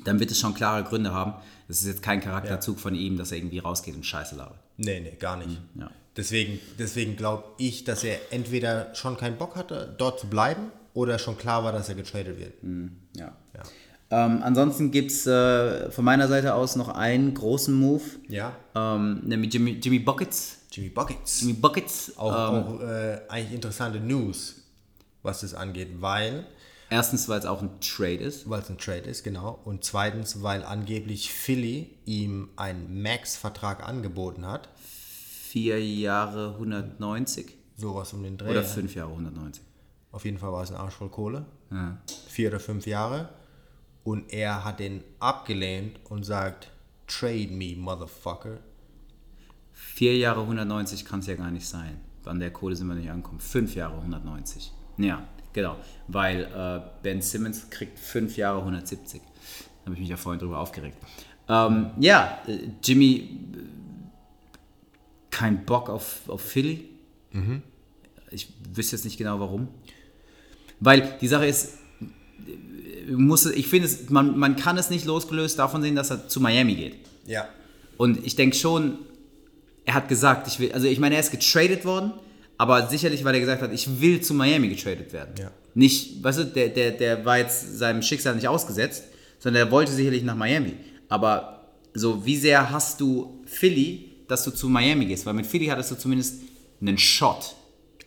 [0.04, 1.34] dann wird es schon klare Gründe haben.
[1.68, 2.82] Das ist jetzt kein Charakterzug ja.
[2.82, 4.58] von ihm, dass er irgendwie rausgeht und Scheiße labert.
[4.78, 5.60] Nee, nee, gar nicht.
[5.74, 5.90] Mhm, ja.
[6.16, 11.18] Deswegen, deswegen glaube ich, dass er entweder schon keinen Bock hatte, dort zu bleiben, oder
[11.18, 12.62] schon klar war, dass er getradet wird.
[12.62, 13.36] Mhm, ja.
[13.54, 13.62] ja.
[14.12, 18.02] Ähm, ansonsten gibt es äh, von meiner Seite aus noch einen großen Move.
[18.28, 18.56] Ja.
[18.74, 20.58] Ähm, nämlich Jimmy, Jimmy Buckets.
[20.72, 21.40] Jimmy Buckets.
[21.40, 22.18] Jimmy Buckets.
[22.18, 24.62] Auch, ähm, auch äh, eigentlich interessante News,
[25.22, 26.46] was das angeht, weil.
[26.92, 28.50] Erstens, weil es auch ein Trade ist.
[28.50, 29.60] Weil es ein Trade ist, genau.
[29.64, 34.68] Und zweitens, weil angeblich Philly ihm einen Max-Vertrag angeboten hat.
[34.76, 37.54] Vier Jahre 190.
[37.76, 38.50] Sowas um den Dreh.
[38.50, 39.62] Oder fünf Jahre 190.
[40.10, 41.46] Auf jeden Fall war es ein Arsch voll Kohle.
[41.70, 41.96] Ja.
[42.28, 43.28] Vier oder fünf Jahre.
[44.04, 46.70] Und er hat den abgelehnt und sagt,
[47.06, 48.58] trade me, motherfucker.
[49.72, 52.00] Vier Jahre 190 kann es ja gar nicht sein.
[52.24, 53.40] An der Kohle sind wir nicht angekommen.
[53.40, 54.72] Fünf Jahre 190.
[54.98, 55.76] Ja, genau.
[56.08, 59.20] Weil äh, Ben Simmons kriegt fünf Jahre 170.
[59.20, 60.96] Da habe ich mich ja vorhin drüber aufgeregt.
[61.48, 63.40] Ähm, ja, äh, Jimmy,
[65.30, 66.88] kein Bock auf, auf Philly.
[67.32, 67.62] Mhm.
[68.30, 69.68] Ich wüsste jetzt nicht genau warum.
[70.78, 71.79] Weil die Sache ist,
[73.10, 76.74] muss, ich finde, man, man kann es nicht losgelöst davon sehen, dass er zu Miami
[76.74, 76.94] geht.
[77.26, 77.48] Ja.
[77.96, 78.98] Und ich denke schon,
[79.84, 82.12] er hat gesagt, ich will, also ich meine, er ist getradet worden,
[82.58, 85.34] aber sicherlich, weil er gesagt hat, ich will zu Miami getradet werden.
[85.38, 85.50] Ja.
[85.74, 89.04] Nicht, weißt du, der, der, der war jetzt seinem Schicksal nicht ausgesetzt,
[89.38, 90.74] sondern er wollte sicherlich nach Miami.
[91.08, 95.26] Aber so, wie sehr hast du Philly, dass du zu Miami gehst?
[95.26, 96.42] Weil mit Philly hattest du zumindest
[96.80, 97.54] einen Shot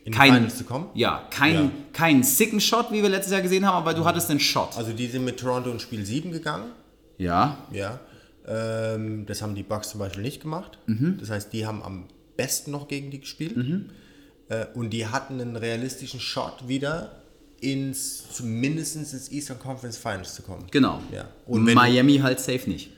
[0.04, 0.88] in kein, die Finals zu kommen?
[0.94, 1.70] Ja, kein, ja.
[1.92, 4.06] kein sicken Shot, wie wir letztes Jahr gesehen haben, aber du mhm.
[4.06, 4.76] hattest einen Shot.
[4.76, 6.72] Also die sind mit Toronto in Spiel 7 gegangen.
[7.18, 7.58] Ja.
[7.72, 8.00] Ja.
[8.46, 10.78] Ähm, das haben die Bucks zum Beispiel nicht gemacht.
[10.86, 11.16] Mhm.
[11.18, 12.04] Das heißt, die haben am
[12.36, 13.56] besten noch gegen die gespielt.
[13.56, 13.90] Mhm.
[14.48, 17.22] Äh, und die hatten einen realistischen Shot wieder
[17.60, 20.66] ins zumindest ins Eastern Conference Finals zu kommen.
[20.70, 21.00] Genau.
[21.12, 21.28] Ja.
[21.46, 22.90] Und Miami halt safe nicht.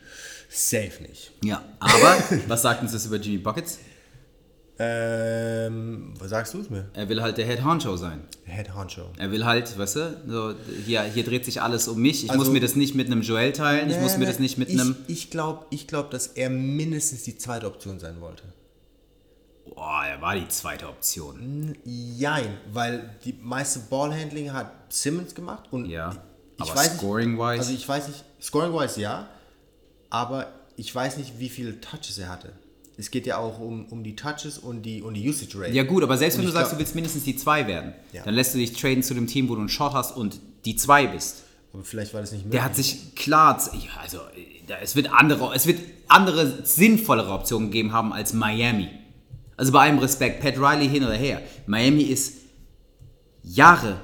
[0.48, 1.32] Safe nicht.
[1.44, 2.16] Ja, aber
[2.48, 3.78] was sagt uns das über Jimmy Buckets?
[4.78, 6.90] Ähm, was sagst du es mir?
[6.92, 8.20] Er will halt der Head Honcho sein.
[8.44, 9.06] Head Honcho.
[9.16, 12.24] Er will halt, weißt du, so, hier, hier dreht sich alles um mich.
[12.24, 13.88] Ich also, muss mir das nicht mit einem Joel teilen.
[13.88, 14.96] Nee, ich muss mir das nicht mit ich, einem.
[15.06, 18.42] Ich glaube, ich glaub, dass er mindestens die zweite Option sein wollte.
[19.74, 21.74] Boah, er war die zweite Option.
[21.84, 26.14] Jein, weil die meiste Ballhandling hat Simmons gemacht und ja,
[26.62, 27.60] ich aber scoring-wise.
[27.60, 29.28] Also ich weiß nicht, scoring-wise ja,
[30.10, 32.52] aber ich weiß nicht, wie viele Touches er hatte
[32.96, 35.72] es geht ja auch um, um die Touches und die, und die Usage Rate.
[35.72, 38.22] Ja gut, aber selbst und wenn du sagst, du willst mindestens die 2 werden, ja.
[38.22, 40.76] dann lässt du dich traden zu dem Team, wo du einen Shot hast und die
[40.76, 41.44] 2 bist.
[41.72, 42.58] Aber vielleicht war das nicht möglich.
[42.58, 44.20] Der hat sich klar, ja, also
[44.80, 48.88] es wird andere, es wird andere sinnvollere Optionen gegeben haben als Miami.
[49.58, 51.42] Also bei allem Respekt, Pat Riley hin oder her.
[51.66, 52.34] Miami ist
[53.42, 54.00] Jahre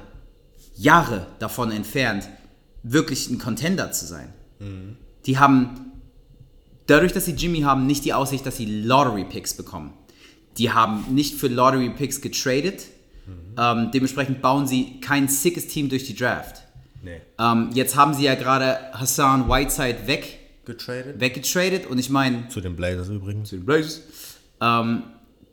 [0.75, 2.27] Jahre davon entfernt,
[2.83, 4.33] wirklich ein Contender zu sein.
[5.25, 5.82] Die haben,
[6.87, 9.93] dadurch, dass sie Jimmy haben, nicht die Aussicht, dass sie Lottery-Picks bekommen.
[10.57, 12.85] Die haben nicht für Lottery-Picks getradet.
[13.57, 16.61] Ähm, dementsprechend bauen sie kein sickes Team durch die Draft.
[17.03, 17.21] Nee.
[17.39, 21.19] Ähm, jetzt haben sie ja gerade Hassan Whiteside weg, Getradet?
[21.19, 23.49] weggetradet und ich meine, Zu den Blazers übrigens.
[23.49, 24.01] zu den Blazers,
[24.61, 25.03] ähm,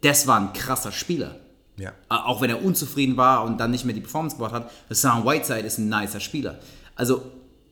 [0.01, 1.37] das war ein krasser Spieler.
[1.77, 1.91] Ja.
[1.91, 5.25] Äh, Auch wenn er unzufrieden war und dann nicht mehr die Performance gebracht hat, Hassan
[5.25, 6.59] Whiteside ist ein nicer Spieler.
[6.97, 7.23] Also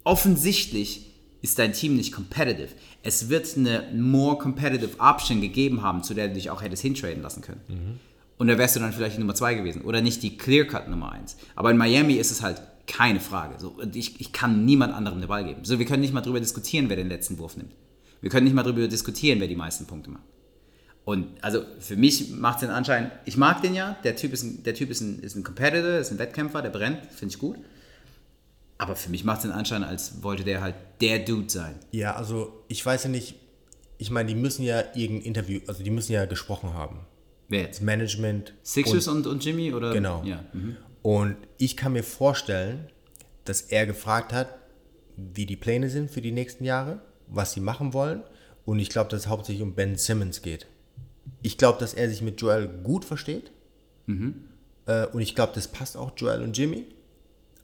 [0.05, 1.07] offensichtlich
[1.41, 2.69] ist dein Team nicht competitive.
[3.03, 7.23] Es wird eine more competitive Option gegeben haben, zu der du dich auch hättest hintraden
[7.23, 7.61] lassen können.
[8.39, 9.83] Und da wärst du dann vielleicht die Nummer 2 gewesen.
[9.83, 11.37] Oder nicht die Clear-Cut Nummer 1.
[11.57, 13.57] Aber in Miami ist es halt keine Frage.
[13.59, 15.65] So, ich, ich kann niemand anderem den Ball geben.
[15.65, 17.73] So, wir können nicht mal darüber diskutieren, wer den letzten Wurf nimmt.
[18.21, 20.25] Wir können nicht mal darüber diskutieren, wer die meisten Punkte macht.
[21.05, 24.43] Und also für mich macht es den Anschein, ich mag den ja, der Typ ist
[24.43, 27.39] ein, der typ ist ein, ist ein Competitor, ist ein Wettkämpfer, der brennt, finde ich
[27.39, 27.57] gut.
[28.79, 31.75] Aber für mich macht es den Anschein, als wollte der halt der Dude sein.
[31.91, 33.35] Ja, also ich weiß ja nicht,
[33.99, 37.01] ich meine, die müssen ja irgendein Interview, also die müssen ja gesprochen haben.
[37.49, 37.83] Wer jetzt?
[37.83, 38.55] Management.
[38.63, 39.73] Sixers und, und Jimmy?
[39.73, 39.93] Oder?
[39.93, 40.23] Genau.
[40.25, 40.45] Ja.
[40.53, 40.77] mhm.
[41.03, 42.89] Und ich kann mir vorstellen,
[43.45, 44.49] dass er gefragt hat,
[45.17, 48.23] wie die Pläne sind für die nächsten Jahre, was sie machen wollen.
[48.65, 50.67] Und ich glaube, dass es hauptsächlich um Ben Simmons geht.
[51.43, 53.51] Ich glaube, dass er sich mit Joel gut versteht.
[54.87, 56.85] Äh, und ich glaube, das passt auch Joel und Jimmy.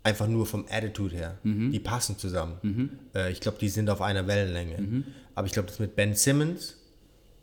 [0.05, 1.39] Einfach nur vom Attitude her.
[1.43, 2.99] Die passen zusammen.
[3.15, 5.03] Äh, ich glaube, die sind auf einer Wellenlänge.
[5.35, 6.77] Aber ich glaube, das mit Ben Simmons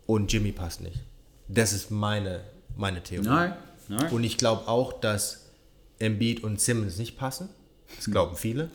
[0.06, 1.00] und Jimmy passt nicht.
[1.48, 2.40] Das ist meine,
[2.76, 3.26] meine Theorie.
[3.26, 3.52] Nein,
[3.88, 4.10] nein.
[4.12, 5.50] Und ich glaube auch, dass
[5.98, 7.48] Embiid und Simmons nicht passen.
[7.96, 8.70] Das glauben viele.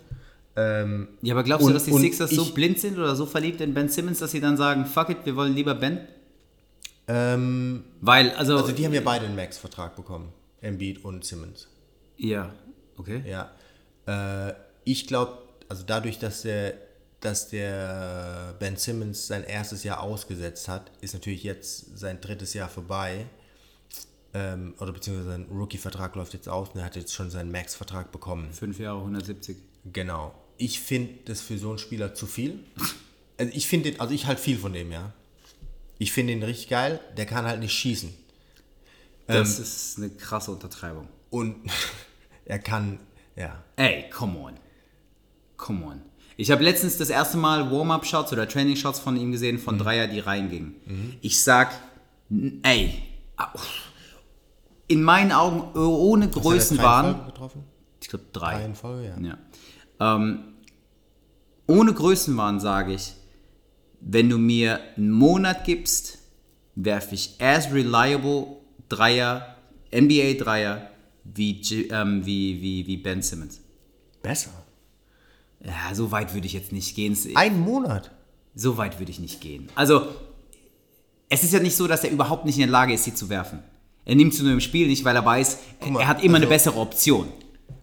[0.57, 3.61] Ähm, Ja, aber glaubst du, Und- dass die Sixers so blind sind oder so verliebt
[3.61, 5.99] in Ben Simmons, dass sie dann sagen, fuck it, wir wollen lieber Ben?
[7.07, 10.33] ähm, Weil, also, also die haben ja beide einen Max-Vertrag bekommen.
[10.61, 11.67] Embiid und Simmons.
[12.17, 12.53] ja,
[12.97, 13.23] okay.
[13.27, 13.51] Ja.
[14.07, 15.37] Äh, ich glaube,
[15.69, 16.75] also dadurch, dass der,
[17.19, 22.69] dass der Ben Simmons sein erstes Jahr ausgesetzt hat, ist natürlich jetzt sein drittes Jahr
[22.69, 23.25] vorbei.
[24.33, 28.11] Ähm, oder beziehungsweise sein Rookie-Vertrag läuft jetzt aus und er hat jetzt schon seinen Max-Vertrag
[28.11, 28.51] bekommen.
[28.53, 29.57] Fünf Jahre, 170.
[29.93, 30.33] Genau.
[30.57, 32.59] Ich finde das für so einen Spieler zu viel.
[33.39, 35.13] Also ich finde, also ich halt viel von dem, ja.
[35.99, 36.99] Ich finde ihn richtig geil.
[37.17, 38.11] Der kann halt nicht schießen.
[39.27, 41.07] Das Ähm, ist eine krasse Untertreibung.
[41.29, 41.55] Und
[42.45, 42.97] er kann,
[43.37, 43.63] ja.
[43.77, 44.53] Ey, come on.
[45.57, 46.01] Come on.
[46.35, 49.59] Ich habe letztens das erste Mal Warm-Up-Shots oder Training-Shots von ihm gesehen, Mhm.
[49.59, 50.75] von Dreier, die reingingen.
[51.21, 51.71] Ich sag,
[52.63, 53.01] ey,
[53.37, 53.45] au.
[54.87, 57.31] in meinen Augen ohne er drei Größenwahn,
[58.01, 58.53] ich glaube drei.
[58.55, 59.37] Drei in Folge, ja.
[59.99, 60.15] Ja.
[60.15, 60.39] Ähm,
[61.67, 63.13] ohne Größenwahn sage ich,
[63.99, 66.19] wenn du mir einen Monat gibst,
[66.75, 68.45] werfe ich as reliable
[68.89, 69.55] Dreier,
[69.91, 70.91] NBA Dreier,
[71.33, 71.61] wie,
[71.91, 73.61] ähm, wie, wie, wie Ben Simmons.
[74.21, 74.51] Besser.
[75.63, 77.17] Ja, so weit würde ich jetzt nicht gehen.
[77.35, 78.11] Ein Monat.
[78.55, 79.69] So weit würde ich nicht gehen.
[79.75, 80.07] Also,
[81.29, 83.29] es ist ja nicht so, dass er überhaupt nicht in der Lage ist, sie zu
[83.29, 83.59] werfen.
[84.05, 85.57] Er nimmt sie nur im Spiel nicht, weil er weiß,
[85.89, 87.27] mal, er hat immer eine also- bessere Option.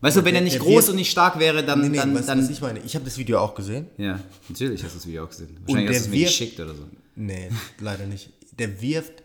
[0.00, 1.80] Weißt du, wenn er nicht groß und nicht stark wäre, dann.
[1.80, 3.86] Nee, nee, dann, was, dann was ich meine, ich habe das Video auch gesehen.
[3.96, 5.56] ja, natürlich hast du das Video auch gesehen.
[5.60, 6.82] Wahrscheinlich der hast du es mir geschickt oder so.
[7.16, 7.48] Nee,
[7.80, 8.30] leider nicht.
[8.58, 9.22] Der wirft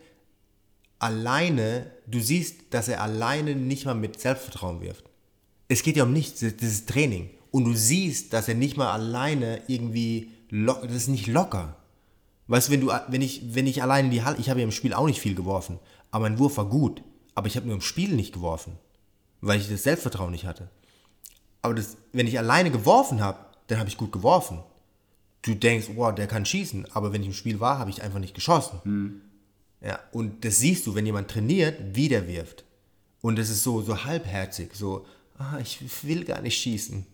[1.00, 5.04] alleine, du siehst, dass er alleine nicht mal mit Selbstvertrauen wirft.
[5.68, 7.30] Es geht ja um nichts, das ist Training.
[7.50, 11.76] Und du siehst, dass er nicht mal alleine irgendwie, locker, das ist nicht locker.
[12.46, 14.64] Weißt du, wenn, du, wenn, ich, wenn ich alleine in die Halle, ich habe ja
[14.64, 15.80] im Spiel auch nicht viel geworfen,
[16.12, 17.02] aber mein Wurf war gut,
[17.34, 18.78] aber ich habe nur im Spiel nicht geworfen,
[19.40, 20.70] weil ich das Selbstvertrauen nicht hatte.
[21.62, 24.62] Aber das, wenn ich alleine geworfen habe, dann habe ich gut geworfen
[25.42, 28.18] du denkst, wow, der kann schießen, aber wenn ich im Spiel war, habe ich einfach
[28.18, 28.80] nicht geschossen.
[29.82, 32.64] Ja, und das siehst du, wenn jemand trainiert, wie der wirft.
[33.22, 35.06] Und das ist so, so halbherzig, so,
[35.38, 37.06] ah, ich will gar nicht schießen.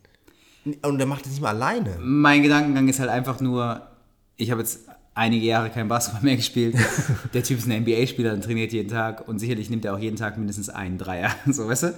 [0.83, 1.96] Und der macht das nicht mal alleine.
[2.00, 3.87] Mein Gedankengang ist halt einfach nur,
[4.37, 4.81] ich habe jetzt
[5.16, 6.76] einige Jahre kein Basketball mehr gespielt.
[7.35, 10.16] Der Typ ist ein NBA-Spieler und trainiert jeden Tag und sicherlich nimmt er auch jeden
[10.16, 11.35] Tag mindestens einen Dreier.
[11.50, 11.94] So, weißt du?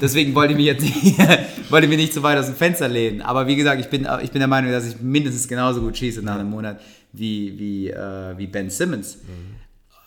[0.00, 1.18] Deswegen wollte ich mich jetzt nicht,
[1.70, 3.20] wollte ich mich nicht zu weit aus dem Fenster lehnen.
[3.20, 6.22] Aber wie gesagt, ich bin, ich bin der Meinung, dass ich mindestens genauso gut schieße
[6.22, 6.80] nach einem Monat
[7.12, 9.18] wie, wie, äh, wie Ben Simmons.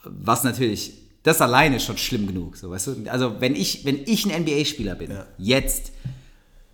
[0.06, 2.58] Was natürlich, das alleine ist schon schlimm genug.
[2.58, 2.96] So, weißt du?
[3.10, 5.92] Also, wenn ich, wenn ich ein NBA-Spieler bin, jetzt,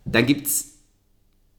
[0.05, 0.71] dann gibt es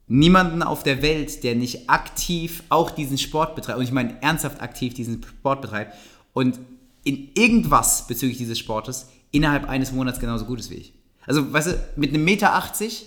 [0.07, 4.61] niemanden auf der Welt, der nicht aktiv auch diesen Sport betreibt, und ich meine ernsthaft
[4.61, 5.95] aktiv diesen Sport betreibt
[6.33, 6.59] und
[7.03, 10.93] in irgendwas bezüglich dieses Sportes innerhalb eines Monats genauso gut ist wie ich.
[11.25, 13.05] Also, weißt du, mit einem Meter 80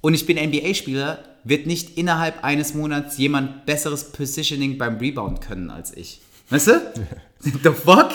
[0.00, 5.70] und ich bin NBA-Spieler, wird nicht innerhalb eines Monats jemand besseres Positioning beim Rebound können
[5.70, 6.20] als ich.
[6.48, 6.92] Weißt du?
[7.40, 8.10] The fuck?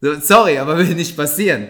[0.00, 1.68] So, Sorry, aber will nicht passieren.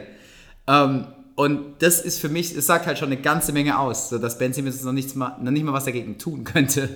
[0.67, 4.19] Ähm, und das ist für mich, es sagt halt schon eine ganze Menge aus, so
[4.19, 6.89] dass Ben Simmons noch, nichts mal, noch nicht mal was dagegen tun könnte.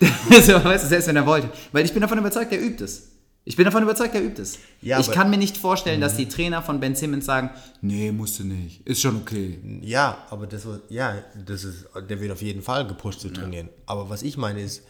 [0.30, 1.50] also, weißt du, selbst wenn er wollte.
[1.72, 3.10] Weil ich bin davon überzeugt, er übt es.
[3.44, 4.58] Ich bin davon überzeugt, er übt es.
[4.82, 8.40] Ja, ich kann mir nicht vorstellen, dass die Trainer von Ben Simmons sagen, nee, musst
[8.40, 9.60] du nicht, ist schon okay.
[9.82, 13.68] Ja, aber das, ja, das ist, der wird auf jeden Fall gepusht zu trainieren.
[13.84, 14.82] Aber was ich meine ist,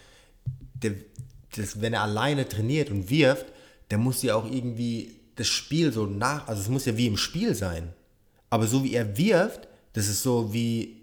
[0.83, 0.93] der,
[1.59, 3.47] das, wenn er alleine trainiert und wirft,
[3.89, 7.17] dann muss ja auch irgendwie das Spiel so nach, also es muss ja wie im
[7.17, 7.89] Spiel sein.
[8.51, 10.97] Aber so wie er wirft, das ist so wie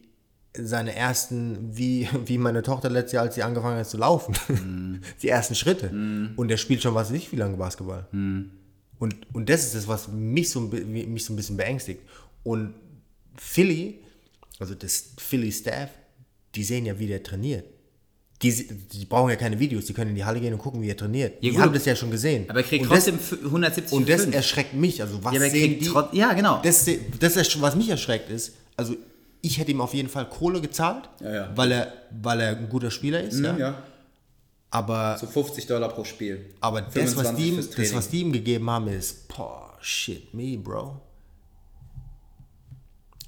[0.58, 4.36] seine ersten, wie, wie meine Tochter letztes Jahr, als sie angefangen hat zu laufen.
[5.22, 5.90] Die ersten Schritte.
[6.36, 8.08] Und er spielt schon was ich wie lange Basketball.
[9.00, 12.02] Und, und das ist das, was mich so, mich so ein bisschen beängstigt.
[12.44, 12.74] Und
[13.36, 14.00] Philly,
[14.60, 15.90] also das Philly Staff,
[16.56, 17.66] die sehen ja, wie der trainiert.
[18.44, 20.90] Die, die brauchen ja keine Videos, die können in die Halle gehen und gucken, wie
[20.90, 21.36] er trainiert.
[21.36, 21.62] Ja, die gut.
[21.62, 22.46] haben das ja schon gesehen.
[22.50, 25.02] Aber er kriegt und trotzdem das, f- 170 und das erschreckt mich.
[25.02, 26.18] Also was Ja, sehen die?
[26.18, 26.62] ja, genau.
[26.62, 26.86] Das,
[27.20, 28.96] das was mich erschreckt ist, also
[29.42, 31.52] ich hätte ihm auf jeden Fall Kohle gezahlt, Ja, ja.
[31.56, 33.40] Weil, er, weil er ein guter Spieler ist.
[33.40, 33.84] ja.
[34.72, 36.46] Aber, So 50 Dollar pro Spiel.
[36.60, 40.34] aber das, was 25 die, ihm- das, was die ihm gegeben haben, ist, boah, shit,
[40.34, 41.00] me, bro.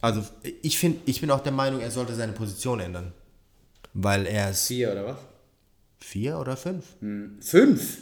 [0.02, 0.24] Also
[0.62, 3.12] ich, find, ich bin auch der Meinung, er sollte seine Position ändern.
[3.98, 5.18] Weil er ist Vier oder was?
[6.00, 6.86] vier oder fünf.
[7.40, 7.98] Fünf?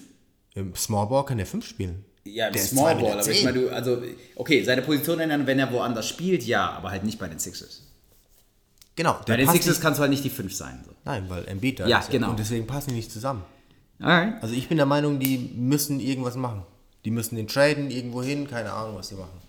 [0.56, 2.04] Im Small Ball kann er fünf spielen.
[2.26, 4.02] Ja, im Der ist Small zwei Ball, Meter aber ich meine, du, also,
[4.36, 7.84] okay, seine Position ändern, wenn er woanders spielt, ja, aber halt nicht bei den Sixers.
[8.96, 9.20] Genau.
[9.26, 10.84] Bei den Sixers kannst du halt nicht die fünf sein.
[10.86, 10.92] So.
[11.06, 12.10] nein, weil Embiid da Ja, ist.
[12.12, 12.32] genau.
[12.32, 13.44] Und deswegen passen die nicht zusammen.
[14.00, 14.42] Alright.
[14.42, 16.64] Also ich bin der Meinung, die müssen irgendwas machen.
[17.06, 19.40] Die müssen den traden irgendwo hin, keine Ahnung, was die machen.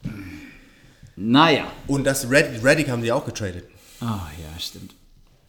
[1.16, 1.70] Naja.
[1.86, 3.64] Und das Red, Reddick haben die auch getradet.
[4.00, 4.94] Ah, ja, stimmt.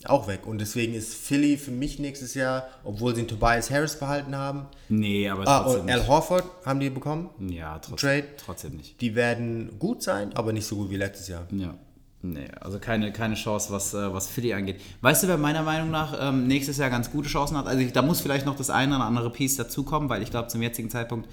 [0.08, 0.46] Auch weg.
[0.46, 4.68] Und deswegen ist Philly für mich nächstes Jahr, obwohl sie den Tobias Harris behalten haben.
[4.90, 6.08] Nee, aber Ah, trotzdem und Al.
[6.08, 7.30] Horford haben die bekommen.
[7.50, 8.28] Ja, trotzdem, Trade.
[8.38, 9.00] trotzdem nicht.
[9.02, 11.48] Die werden gut sein, aber nicht so gut wie letztes Jahr.
[11.52, 11.74] Ja.
[12.22, 14.82] Nee, also keine, keine Chance, was, äh, was Philly angeht.
[15.02, 17.68] Weißt du, wer meiner Meinung nach ähm, nächstes Jahr ganz gute Chancen hat?
[17.68, 20.48] Also ich, da muss vielleicht noch das eine oder andere Piece dazukommen, weil ich glaube,
[20.48, 21.30] zum jetzigen Zeitpunkt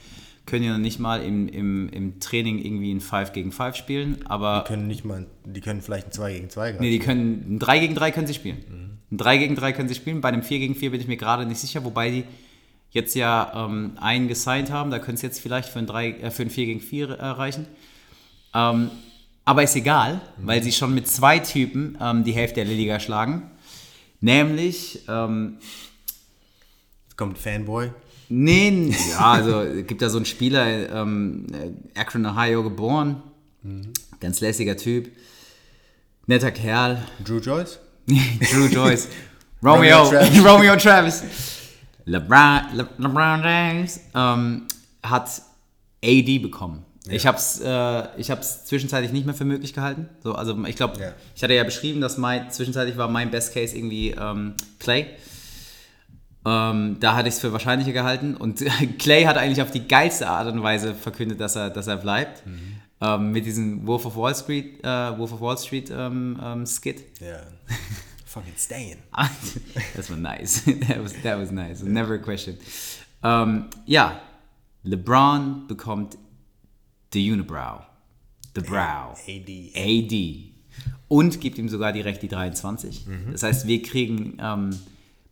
[0.46, 4.64] können noch nicht mal im, im, im Training irgendwie ein 5 gegen 5 spielen, aber
[4.64, 7.58] Die können nicht mal, die können vielleicht ein 2 gegen 2 Nee, die können, ein
[7.58, 8.98] 3 gegen 3 können sie spielen.
[9.10, 10.20] Ein 3 gegen 3 können sie spielen.
[10.20, 12.24] Bei einem 4 gegen 4 bin ich mir gerade nicht sicher, wobei die
[12.90, 14.90] jetzt ja ähm, einen gesigned haben.
[14.90, 17.66] Da können sie jetzt vielleicht für ein, 3, äh, für ein 4 gegen 4 erreichen.
[18.54, 18.90] Ähm,
[19.44, 23.50] aber ist egal, weil sie schon mit zwei Typen ähm, die Hälfte der Liga schlagen.
[24.20, 25.58] Nämlich, ähm,
[27.06, 27.90] Jetzt kommt Fanboy.
[28.32, 33.22] Nee, ja, also es gibt da so einen Spieler, ähm, äh, Akron, Ohio geboren.
[34.20, 35.10] Ganz lässiger Typ.
[36.26, 37.02] Netter Kerl.
[37.24, 37.78] Drew Joyce.
[38.06, 39.08] Drew Joyce.
[39.62, 40.44] Romeo, Romeo Travis.
[40.44, 41.22] Romeo Travis.
[42.04, 44.62] LeBron, Le, LeBron James ähm,
[45.04, 45.30] hat
[46.04, 46.84] AD bekommen.
[47.08, 50.08] Ich habe es äh, ich hab's zwischenzeitlich nicht mehr für möglich gehalten.
[50.22, 51.12] So, also ich glaube, Ja.
[51.34, 55.06] ich hatte ja beschrieben, dass mein, zwischenzeitlich war mein Best Case irgendwie ähm, Clay.
[56.44, 58.36] Ähm, da hatte ich es für wahrscheinlicher gehalten.
[58.36, 58.64] Und
[58.98, 62.42] Clay hat eigentlich auf die geilste Art und Weise verkündet, dass er, dass er bleibt.
[63.00, 67.20] Ähm, mit diesem Wolf of Wall Street, äh, Wolf of Wall Street ähm, ähm, Skit.
[67.20, 67.40] Ja.
[68.26, 68.96] Fucking staying.
[69.96, 70.62] das war nice.
[70.64, 71.82] That was, that was nice.
[71.82, 72.56] Never a question.
[73.22, 74.20] Ähm, ja,
[74.84, 76.16] LeBron bekommt
[77.12, 77.82] the Unibrow.
[78.54, 79.18] The Brow.
[79.28, 79.72] AD.
[79.74, 80.52] AD.
[81.08, 83.06] Und gibt ihm sogar direkt die 23.
[83.32, 84.70] Das heißt, wir kriegen ähm,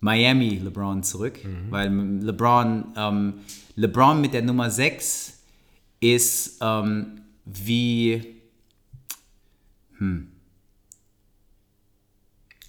[0.00, 1.38] Miami LeBron zurück,
[1.70, 1.90] weil
[2.22, 3.34] LeBron, ähm,
[3.76, 5.38] LeBron mit der Nummer 6
[6.00, 8.40] ist ähm, wie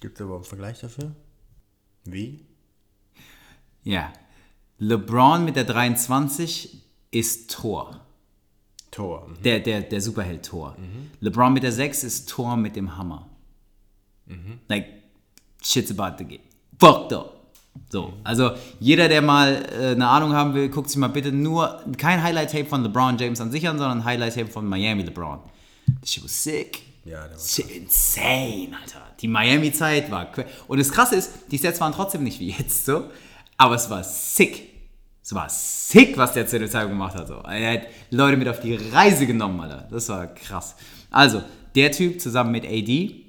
[0.00, 1.12] Gibt es aber einen Vergleich dafür?
[2.04, 2.44] Wie?
[3.84, 4.12] Ja.
[4.78, 8.04] LeBron mit der 23 ist Thor.
[8.90, 9.30] Tor.
[9.44, 10.76] Der, der, der Superheld Thor.
[11.20, 13.28] LeBron mit der 6 ist Thor mit dem Hammer.
[14.68, 14.86] Like,
[15.62, 16.40] shit's about to get
[16.82, 17.28] fucked up.
[17.90, 21.82] So, also jeder, der mal äh, eine Ahnung haben will, guckt sich mal bitte nur
[21.98, 25.40] kein Highlight-Tape von LeBron James an sich an, sondern ein Highlight-Tape von Miami LeBron.
[26.00, 26.82] Das shit was sick.
[27.04, 29.02] Ja, der war Shit insane, Alter.
[29.20, 30.28] Die Miami-Zeit war
[30.68, 33.04] Und das Krasse ist, die Sets waren trotzdem nicht wie jetzt so,
[33.56, 34.68] aber es war sick.
[35.22, 37.28] Es war sick, was der zu der Zeit gemacht hat.
[37.28, 37.34] So.
[37.34, 39.86] Er hat Leute mit auf die Reise genommen, Alter.
[39.90, 40.74] Das war krass.
[41.10, 41.42] Also,
[41.74, 43.21] der Typ zusammen mit AD,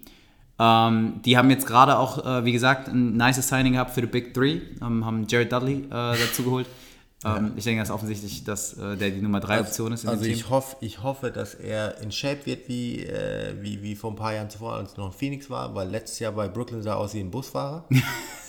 [0.64, 4.08] ähm, die haben jetzt gerade auch, äh, wie gesagt, ein nice Signing gehabt für die
[4.08, 6.68] Big Three, ähm, haben Jared Dudley äh, dazu geholt.
[7.26, 10.26] Ähm, Ich denke, das ist offensichtlich, dass äh, der die Nummer 3 Option ist Also
[10.26, 14.16] ich hoffe, ich hoffe, dass er in Shape wird wie, äh, wie, wie vor ein
[14.16, 16.98] paar Jahren zuvor, als noch in Phoenix war, weil letztes Jahr bei Brooklyn sah er
[16.98, 17.86] aus wie ein Busfahrer.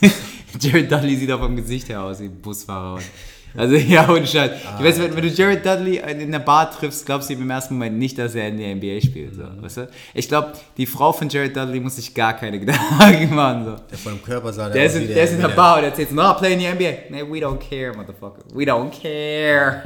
[0.60, 3.00] Jared Dudley sieht auch vom Gesicht her aus wie ein Busfahrer.
[3.56, 4.50] Also ja, und Scheiß.
[4.66, 7.42] Ah, ich weiß, wenn, wenn, du Jared Dudley in der Bar triffst, glaubst du ihm
[7.42, 9.36] im ersten Moment nicht, dass er in der NBA spielt.
[9.36, 9.62] So, mhm.
[9.62, 9.88] weißt du?
[10.12, 13.64] Ich glaube, die Frau von Jared Dudley muss sich gar keine Gedanken machen.
[13.64, 13.76] So.
[13.90, 15.84] Der von dem Körper sah der, der ist, in, der ist in der Bar und
[15.84, 17.10] erzählt, no, play in the NBA.
[17.10, 18.42] Nee, we don't care, motherfucker.
[18.52, 19.82] We don't care.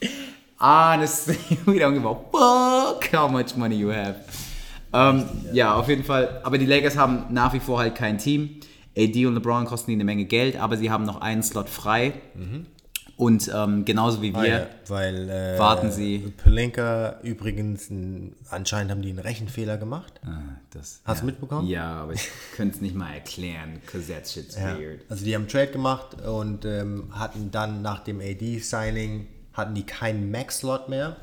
[0.60, 4.14] Honestly, we don't give a fuck how much money you have.
[4.92, 6.40] Ähm, ja, auf jeden Fall.
[6.44, 8.60] Aber die Lakers haben nach wie vor halt kein Team.
[8.96, 12.12] AD und LeBron kosten die eine Menge Geld, aber sie haben noch einen Slot frei.
[12.34, 12.66] Mhm.
[13.16, 16.32] Und ähm, genauso wie wir ah, ja, weil, äh, warten sie.
[16.42, 20.20] Pelinka übrigens, ein, anscheinend haben die einen Rechenfehler gemacht.
[20.24, 20.40] Ah,
[20.70, 21.20] das, Hast ja.
[21.20, 21.68] du mitbekommen?
[21.68, 24.78] Ja, aber ich könnte es nicht mal erklären, because that shit's ja.
[24.78, 25.00] weird.
[25.08, 29.84] Also die haben einen Trade gemacht und ähm, hatten dann nach dem AD-Signing hatten die
[29.84, 31.16] keinen Max-Slot mehr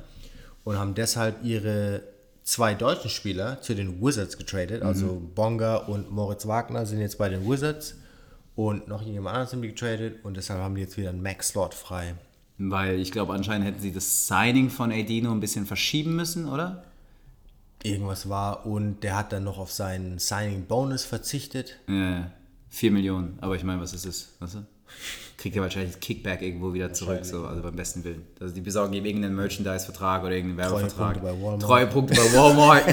[0.64, 2.04] und haben deshalb ihre
[2.44, 4.82] zwei deutschen Spieler zu den Wizards getradet.
[4.84, 5.12] Also mhm.
[5.12, 7.96] Also Bonga und Moritz Wagner sind jetzt bei den Wizards
[8.60, 11.74] und noch jemand anderes sind die getradet und deshalb haben die jetzt wieder einen Max-Slot
[11.74, 12.16] frei.
[12.58, 16.46] Weil ich glaube, anscheinend hätten sie das Signing von AD nur ein bisschen verschieben müssen,
[16.46, 16.84] oder?
[17.84, 21.80] Irgendwas war und der hat dann noch auf seinen Signing-Bonus verzichtet.
[21.88, 22.32] Ja,
[22.68, 24.34] 4 Millionen, aber ich meine, was ist das?
[24.40, 24.66] Weißt du?
[25.38, 28.24] kriegt er wahrscheinlich das Kickback irgendwo wieder zurück, so, also beim besten Willen.
[28.42, 31.22] Also die besorgen ihm irgendeinen Merchandise-Vertrag oder irgendeinen Werbevertrag.
[31.22, 31.62] Treue Punkte bei Walmart.
[31.62, 32.84] Treue Punkte bei Walmart.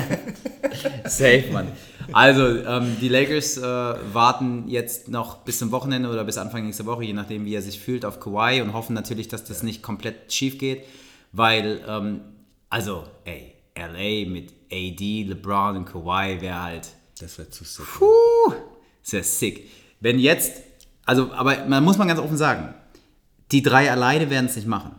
[1.11, 1.73] Safe, Mann.
[2.13, 6.87] Also, ähm, die Lakers äh, warten jetzt noch bis zum Wochenende oder bis Anfang nächster
[6.87, 9.83] Woche, je nachdem, wie er sich fühlt, auf Kawhi und hoffen natürlich, dass das nicht
[9.83, 10.85] komplett schief geht,
[11.33, 12.21] weil, ähm,
[12.71, 16.89] also, ey, LA mit AD, LeBron und Kawhi wäre halt.
[17.19, 17.87] Das wäre zu sick.
[17.87, 18.53] Puh,
[19.03, 19.71] das wäre sick.
[20.01, 20.53] Wenn jetzt
[21.07, 22.75] also, aber man muss mal ganz offen sagen,
[23.53, 24.97] die drei alleine werden es nicht machen.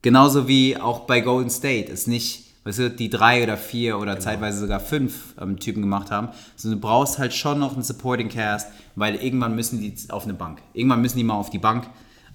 [0.00, 4.14] Genauso wie auch bei Golden State es nicht, weißt du, die drei oder vier oder
[4.14, 4.24] genau.
[4.24, 6.28] zeitweise sogar fünf ähm, Typen gemacht haben.
[6.56, 10.34] Sondern du brauchst halt schon noch einen Supporting Cast, weil irgendwann müssen die auf eine
[10.34, 10.60] Bank.
[10.74, 11.88] Irgendwann müssen die mal auf die Bank.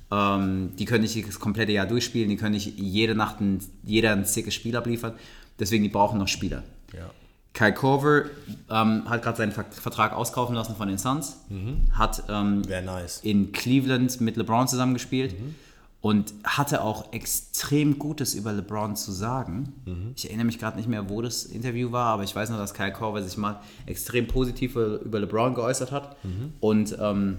[0.10, 4.14] Ähm, die können nicht das komplette Jahr durchspielen, die können nicht jede Nacht ein, jeder
[4.14, 5.14] ein sickes Spiel abliefern.
[5.60, 6.64] Deswegen, die brauchen noch Spieler.
[6.94, 7.10] Ja.
[7.54, 8.24] Kai Korver
[8.70, 11.42] ähm, hat gerade seinen Vertrag auskaufen lassen von den Suns.
[11.50, 11.82] Mhm.
[11.92, 13.20] Hat ähm, nice.
[13.24, 15.56] in Cleveland mit LeBron zusammengespielt mhm.
[16.02, 19.74] Und hatte auch extrem Gutes über LeBron zu sagen.
[19.86, 20.14] Mhm.
[20.16, 22.74] Ich erinnere mich gerade nicht mehr, wo das Interview war, aber ich weiß noch, dass
[22.74, 26.18] Kai Korver sich mal extrem positiv über LeBron geäußert hat.
[26.24, 26.54] Mhm.
[26.60, 27.38] Und ähm,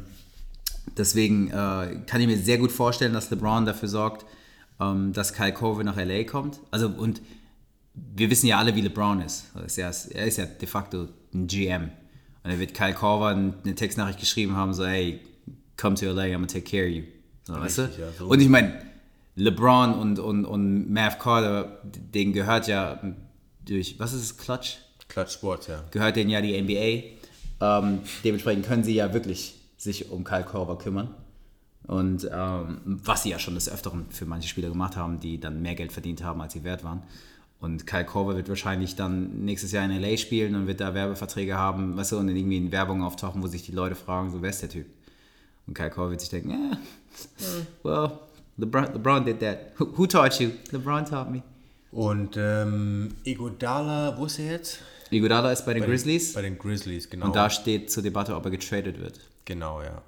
[0.97, 4.25] deswegen äh, kann ich mir sehr gut vorstellen, dass LeBron dafür sorgt,
[4.81, 6.61] ähm, dass Kai Korver nach LA kommt.
[6.71, 7.21] Also und
[7.95, 9.47] wir wissen ja alle, wie LeBron ist.
[9.55, 11.91] Er ist ja de facto ein GM.
[12.45, 15.21] Und er wird Kyle Korver eine Textnachricht geschrieben haben, so, hey,
[15.77, 17.05] come to LA, I'm gonna take care of you.
[17.45, 17.83] So, weißt du?
[17.83, 18.27] Ja, so.
[18.27, 18.81] Und ich meine,
[19.35, 23.01] LeBron und, und, und Mav Carter, denen gehört ja
[23.65, 24.79] durch, was ist es, Clutch?
[25.09, 25.85] Clutch Sports, ja.
[25.91, 27.13] Gehört denen ja die NBA.
[27.61, 31.15] Ähm, dementsprechend können sie ja wirklich sich um Kyle Korver kümmern.
[31.87, 35.63] Und ähm, was sie ja schon des Öfteren für manche Spieler gemacht haben, die dann
[35.63, 37.03] mehr Geld verdient haben, als sie wert waren.
[37.61, 41.57] Und Kyle Korver wird wahrscheinlich dann nächstes Jahr in LA spielen und wird da Werbeverträge
[41.57, 44.51] haben, weißt du, und irgendwie in Werbung auftauchen, wo sich die Leute fragen, so, wer
[44.51, 44.87] ist der Typ?
[45.67, 46.79] Und Kyle Korver wird sich denken, yeah,
[47.83, 48.19] well,
[48.59, 49.73] LeBron, LeBron did that.
[49.79, 50.51] Who, who, taught you?
[50.71, 51.43] LeBron taught me.
[51.91, 54.81] Und ähm, Igodala, wo ist er jetzt?
[55.11, 56.33] Igodala ist bei den bei Grizzlies.
[56.33, 57.27] Den, bei den Grizzlies, genau.
[57.27, 59.21] Und da steht zur Debatte, ob er getradet wird.
[59.45, 60.03] Genau, ja.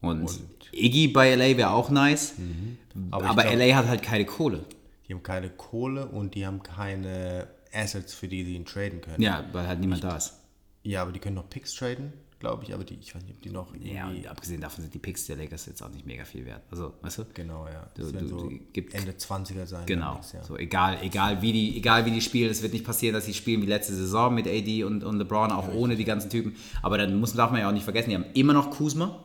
[0.00, 0.40] Und, und
[0.72, 2.78] Iggy bei LA wäre auch nice, mhm.
[3.10, 4.64] aber, aber glaub, LA hat halt keine Kohle.
[5.08, 9.22] Die haben keine Kohle und die haben keine Assets, für die sie ihn traden können.
[9.22, 10.34] Ja, weil halt niemand da ist.
[10.82, 13.42] Ja, aber die können noch Picks traden, glaube ich, aber die, ich weiß nicht, ob
[13.42, 13.74] die noch.
[13.80, 16.62] Ja, und abgesehen davon sind die Picks der Lakers jetzt auch nicht mega viel wert.
[16.70, 17.24] Also, weißt du?
[17.34, 17.88] Genau, ja.
[17.94, 19.86] Das du, du, so gibt, Ende 20er sein.
[19.86, 20.14] Genau.
[20.14, 20.42] Nix, ja.
[20.42, 23.34] So, egal, egal, wie die, egal wie die spielen, es wird nicht passieren, dass sie
[23.34, 26.54] spielen wie letzte Saison mit AD und, und LeBron, auch ja, ohne die ganzen Typen.
[26.82, 29.24] Aber dann muss, darf man ja auch nicht vergessen, die haben immer noch Kuzma.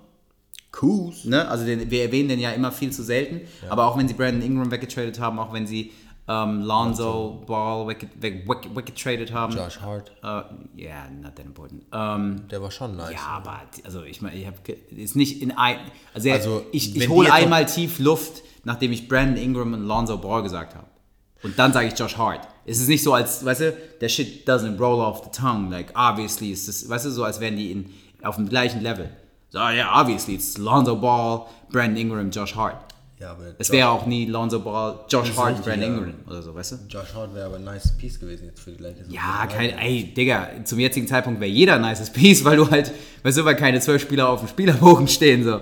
[0.72, 1.26] Kuz.
[1.26, 1.48] Ne?
[1.48, 3.42] Also den, wir erwähnen den ja immer viel zu selten.
[3.62, 3.72] Ja.
[3.72, 5.92] Aber auch wenn sie Brandon Ingram weggetradet haben, auch wenn sie
[6.28, 9.56] ähm, Lonzo Ball weggetradet haben.
[9.56, 10.12] Josh Hart.
[10.24, 10.44] Ja, uh,
[10.78, 11.84] yeah, not that important.
[11.92, 13.12] Ähm, Der war schon nice.
[13.12, 14.58] Ja, aber also ich meine, ich habe
[14.96, 15.78] ist nicht in ein,
[16.14, 20.44] also, also ich, ich hole einmal tief Luft, nachdem ich Brandon Ingram und Lonzo Ball
[20.44, 20.88] gesagt habe.
[21.44, 22.48] Und dann sage ich Josh Hart.
[22.66, 25.70] Es ist nicht so, als, weißt du, der Shit doesn't roll off the tongue.
[25.70, 27.90] Like, obviously ist das, weißt du, so, als wären die in,
[28.24, 29.10] auf dem gleichen Level.
[29.50, 32.93] So, ja, yeah, obviously, it's Lonzo Ball, Brandon Ingram, Josh Hart.
[33.24, 36.74] Ja, aber es wäre auch nie Lonzo Ball, Josh Hart, Brandon Ingram oder so, weißt
[36.74, 36.76] du?
[36.90, 39.08] Josh Hart wäre aber ein nice Piece gewesen jetzt für die Lakers.
[39.10, 42.92] Ja, kein, ey, Digga, zum jetzigen Zeitpunkt wäre jeder ein nices Piece, weil du halt,
[43.24, 45.62] weißt du, weil keine zwölf Spieler auf dem Spielerbogen stehen, so.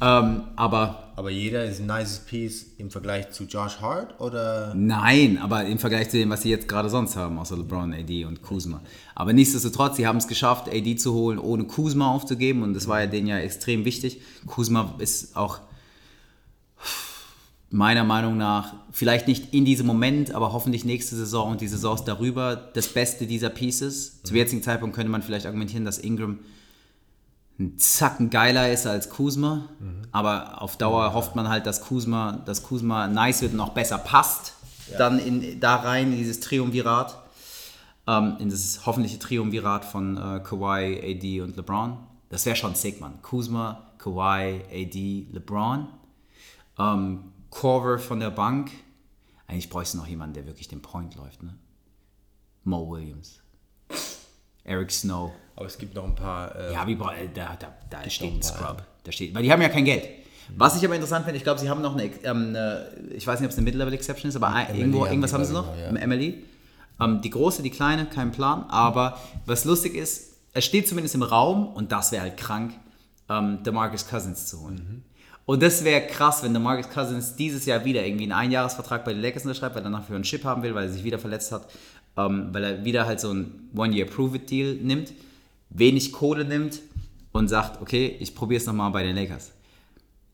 [0.00, 1.12] Ähm, aber.
[1.16, 4.72] Aber jeder ist ein nices Piece im Vergleich zu Josh Hart oder?
[4.74, 8.24] Nein, aber im Vergleich zu dem, was sie jetzt gerade sonst haben, außer LeBron, AD
[8.24, 8.80] und Kuzma.
[9.14, 13.00] Aber nichtsdestotrotz, sie haben es geschafft, AD zu holen, ohne Kuzma aufzugeben und das war
[13.00, 14.22] ja denen ja extrem wichtig.
[14.46, 15.60] Kuzma ist auch
[17.70, 22.04] meiner Meinung nach, vielleicht nicht in diesem Moment, aber hoffentlich nächste Saison und die Saisons
[22.04, 24.22] darüber, das Beste dieser Pieces.
[24.22, 26.38] Zum jetzigen Zeitpunkt könnte man vielleicht argumentieren, dass Ingram
[27.58, 29.70] ein Zacken geiler ist als Kuzma,
[30.12, 33.98] aber auf Dauer hofft man halt, dass Kuzma, dass Kuzma nice wird und auch besser
[33.98, 34.52] passt,
[34.98, 37.18] dann in, da rein, in dieses Triumvirat,
[38.06, 41.96] ähm, in dieses hoffentliche Triumvirat von äh, Kawhi, AD und LeBron.
[42.28, 43.20] Das wäre schon sick, man.
[43.22, 45.88] Kuzma, Kawhi, AD, LeBron.
[46.78, 47.20] Ähm,
[47.50, 48.70] Corver von der Bank.
[49.46, 51.54] Eigentlich bräuchst du noch jemanden, der wirklich den Point läuft, ne?
[52.64, 53.40] Mo Williams.
[54.64, 55.30] Eric Snow.
[55.54, 56.54] Aber es gibt noch ein paar.
[56.56, 58.82] Äh, Ja, wie äh, da, da, da steht ein Scrub.
[59.04, 60.08] Da steht, weil die haben ja kein Geld.
[60.56, 63.40] Was ich aber interessant finde, ich glaube, sie haben noch eine, ähm, eine ich weiß
[63.40, 66.08] nicht, ob es eine Mid-Level-Exception ist, aber MLE irgendwo, irgendwas haben sie noch, noch, im
[66.08, 66.34] MLE.
[67.00, 68.64] Ähm, die große, die kleine, kein Plan.
[68.68, 72.74] Aber was lustig ist, es steht zumindest im Raum, und das wäre halt krank,
[73.28, 75.04] ähm, DeMarcus Cousins zu holen.
[75.46, 79.22] Und das wäre krass, wenn DeMarcus Cousins dieses Jahr wieder irgendwie einen Einjahresvertrag bei den
[79.22, 81.68] Lakers unterschreibt, weil er nachher einen Chip haben will, weil er sich wieder verletzt hat,
[82.16, 85.12] ähm, weil er wieder halt so ein One-Year-Prove-It-Deal nimmt,
[85.70, 86.80] wenig Kohle nimmt
[87.30, 89.52] und sagt, okay, ich probiere es nochmal bei den Lakers.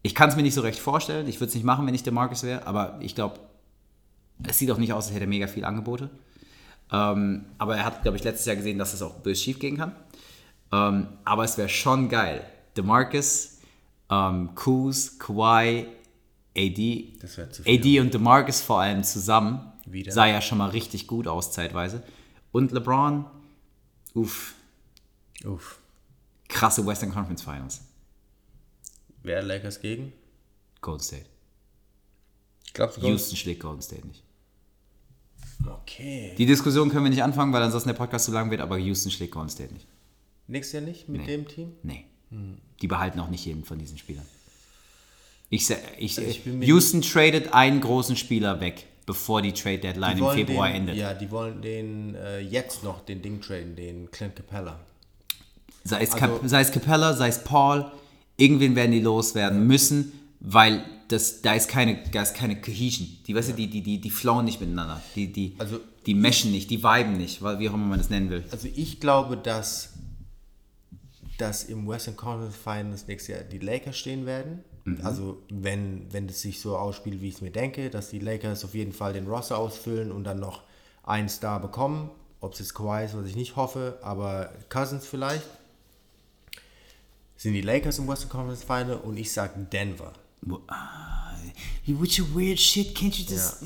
[0.03, 2.03] Ich kann es mir nicht so recht vorstellen, ich würde es nicht machen, wenn ich
[2.03, 3.39] DeMarcus wäre, aber ich glaube,
[4.49, 6.09] es sieht auch nicht aus, als hätte er mega viel Angebote.
[6.91, 9.77] Ähm, aber er hat, glaube ich, letztes Jahr gesehen, dass es auch böse schief gehen
[9.77, 9.95] kann.
[10.73, 12.45] Ähm, aber es wäre schon geil.
[12.77, 13.59] DeMarcus,
[14.13, 15.87] ähm, Kuz, Kawhi,
[16.57, 17.13] AD.
[17.67, 20.13] AD und DeMarcus vor allem zusammen Wieder.
[20.13, 22.03] sah ja schon mal richtig gut aus zeitweise.
[22.53, 23.25] Und LeBron,
[24.15, 24.55] uff,
[25.45, 25.79] Uff.
[26.49, 27.81] krasse Western Conference Finals.
[29.23, 30.13] Wer Lakers gegen?
[30.81, 31.27] Golden State.
[32.75, 34.23] Glaubst du Houston schlägt Golden State nicht.
[35.65, 36.35] Okay.
[36.37, 39.11] Die Diskussion können wir nicht anfangen, weil ansonsten der Podcast zu lang wird, aber Houston
[39.11, 39.87] schlägt Golden State nicht.
[40.49, 41.73] Nächstes Jahr nicht mit dem Team?
[41.83, 42.05] Nee.
[42.83, 44.27] Die behalten auch nicht jeden von diesen Spielern.
[45.51, 45.69] Ich,
[45.99, 50.25] ich, ich bin mir Houston tradet einen großen Spieler weg, bevor die Trade Deadline im
[50.25, 50.97] wollen Februar den, endet.
[50.97, 54.81] Ja, die wollen den äh, jetzt noch den Ding traden, den Clint Capella.
[55.85, 57.91] Sei, es Also- Cap, sei es Capella, sei es Paul,
[58.37, 63.09] irgendwen werden die loswerden müssen, weil das, da ist keine, da ist keine Cohesion.
[63.27, 65.03] Die, weißt du, die, die, die, die flowen nicht miteinander.
[65.15, 68.31] Die, die, Also- die meshen nicht, die viben nicht, wie auch immer man das nennen
[68.31, 68.43] will.
[68.51, 69.91] Also ich glaube, dass,
[71.39, 74.63] dass im Western Conference Finals nächstes Jahr die Lakers stehen werden.
[74.85, 75.01] Mhm.
[75.03, 78.65] Also wenn, wenn das sich so ausspielt, wie ich es mir denke, dass die Lakers
[78.65, 80.63] auf jeden Fall den Roster ausfüllen und dann noch
[81.05, 82.11] einen Star bekommen.
[82.41, 85.45] Ob es jetzt Kawhi ist, was ich nicht hoffe, aber Cousins vielleicht.
[87.37, 90.13] Sind die Lakers im Western Conference Final und ich sage Denver.
[91.85, 93.65] You with your weird shit, can't you just...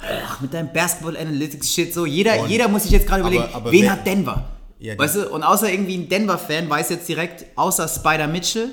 [0.00, 2.06] Ach, mit deinem Basketball Analytics Shit so.
[2.06, 4.48] Jeder, jeder muss sich jetzt gerade Aber- überlegen, aber wen wer- hat Denver?
[4.80, 8.70] Ja, weißt du, und außer irgendwie ein Denver-Fan weiß jetzt direkt, außer Spider Mitchell,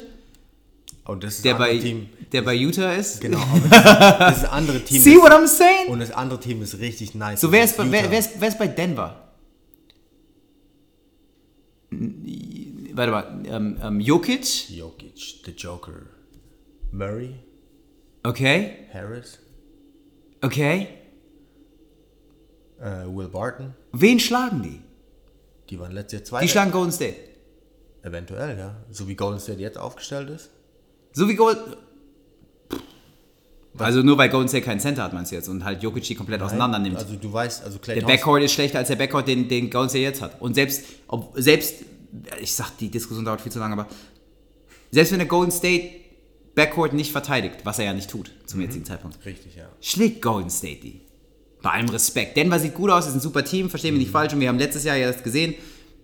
[1.06, 2.10] Und das ist der bei, Team.
[2.32, 3.22] der bei Utah ist.
[3.22, 3.84] Genau, aber das,
[4.20, 5.02] das ist andere Team.
[5.02, 5.90] See ist- what I'm saying?
[5.90, 7.42] Und das andere Team ist richtig nice.
[7.42, 9.22] So, wer ist, bei- wer, wer, ist, wer ist bei Denver?
[11.90, 15.94] Warte mal, ähm, ähm, Jokic, Jokic, the Joker.
[16.92, 17.36] Murray,
[18.24, 19.40] okay, Harris,
[20.42, 20.88] okay.
[22.80, 23.74] äh, Will Barton.
[23.92, 24.82] Wen schlagen die?
[25.70, 26.42] Die waren letztes Jahr zwei.
[26.42, 27.16] Die schlagen Golden State.
[28.04, 28.76] Eventuell, ja.
[28.92, 30.50] So wie Golden State jetzt aufgestellt ist.
[31.14, 31.58] So wie Gold.
[33.78, 36.42] Also nur weil Golden State keinen Center hat, meinst du jetzt, und halt Jokic komplett
[36.42, 36.98] auseinander nimmt.
[36.98, 39.70] Also du weißt, also Clay der Thompson, Backcourt ist schlechter als der Backcourt, den, den
[39.70, 40.40] Golden State jetzt hat.
[40.42, 41.84] Und selbst, ob, selbst,
[42.40, 43.88] ich sag, die Diskussion dauert viel zu lange, aber
[44.92, 45.90] selbst wenn der Golden State
[46.56, 49.68] Backcourt nicht verteidigt, was er ja nicht tut zum jetzigen Zeitpunkt, Richtig, ja.
[49.82, 51.02] schlägt Golden State die.
[51.66, 52.38] Bei allem Respekt.
[52.38, 54.32] Denver sieht gut aus, ist ein super Team, verstehen wir nicht falsch.
[54.34, 55.56] Und wir haben letztes Jahr ja erst gesehen,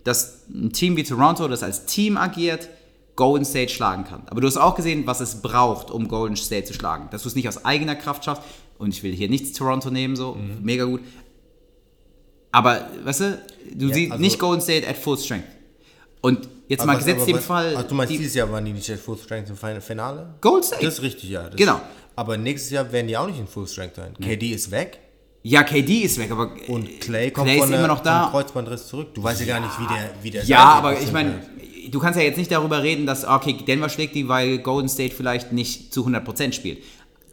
[0.04, 2.68] dass ein Team wie Toronto, das als Team agiert,
[3.16, 4.24] Golden State schlagen kann.
[4.26, 7.10] Aber du hast auch gesehen, was es braucht, um Golden State zu schlagen.
[7.12, 8.42] Dass du es nicht aus eigener Kraft schaffst.
[8.80, 11.02] Und ich will hier nichts Toronto nehmen, so, mega gut.
[12.52, 13.42] Aber, weißt du,
[13.76, 15.46] du Ja, siehst also- nicht Golden State at full strength.
[16.22, 17.76] Und jetzt mal was- gesetzt aber dem Fall.
[17.76, 20.34] Also du meinst, die- dieses Jahr waren die nicht at Full Strength im Fin- Finale?
[20.42, 20.84] Golden State.
[20.84, 21.44] Das ist richtig, ja.
[21.44, 21.80] Das Genau.
[22.16, 24.14] Aber nächstes Jahr werden die auch nicht in Full Strength sein.
[24.20, 25.00] KD ist weg
[25.44, 26.52] ja, KD ist weg, aber.
[26.68, 28.28] und Clay kommt Clay ist von immer noch da.
[28.32, 29.14] Kreuzbandriss zurück.
[29.14, 31.42] Du weißt ja, gar nicht, wie der, wie der Ja, aber ich meine,
[31.90, 35.16] du kannst ja jetzt nicht darüber reden, dass, okay, Denver schlägt die, weil Golden State
[35.16, 36.84] vielleicht nicht zu 100% spielt.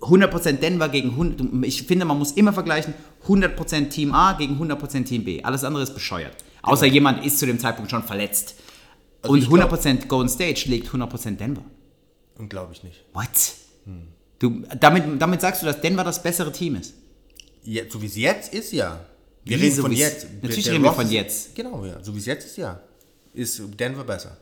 [0.00, 2.94] 100% Denver gegen 100, ich finde, man muss immer vergleichen,
[3.26, 5.42] 100% Team A gegen 100% Team B.
[5.42, 6.36] Alles andere ist bescheuert.
[6.62, 8.54] Außer jemand ist zu dem Zeitpunkt schon verletzt.
[9.22, 11.64] Und Also glaub- 100% Golden State schlägt 100% Denver.
[12.38, 13.04] Und glaube ich nicht.
[13.12, 13.28] What?
[14.38, 16.94] Du, damit, damit sagst du, dass Denver das bessere Team ist.
[17.68, 18.98] Jetzt, so wie es jetzt ist, ja.
[19.44, 20.26] Wir Wie, reden so von jetzt.
[20.40, 21.54] Natürlich Der reden wir von jetzt.
[21.54, 22.02] Genau, ja.
[22.02, 22.80] So wie es jetzt ist, ja.
[23.34, 24.38] Ist Denver besser.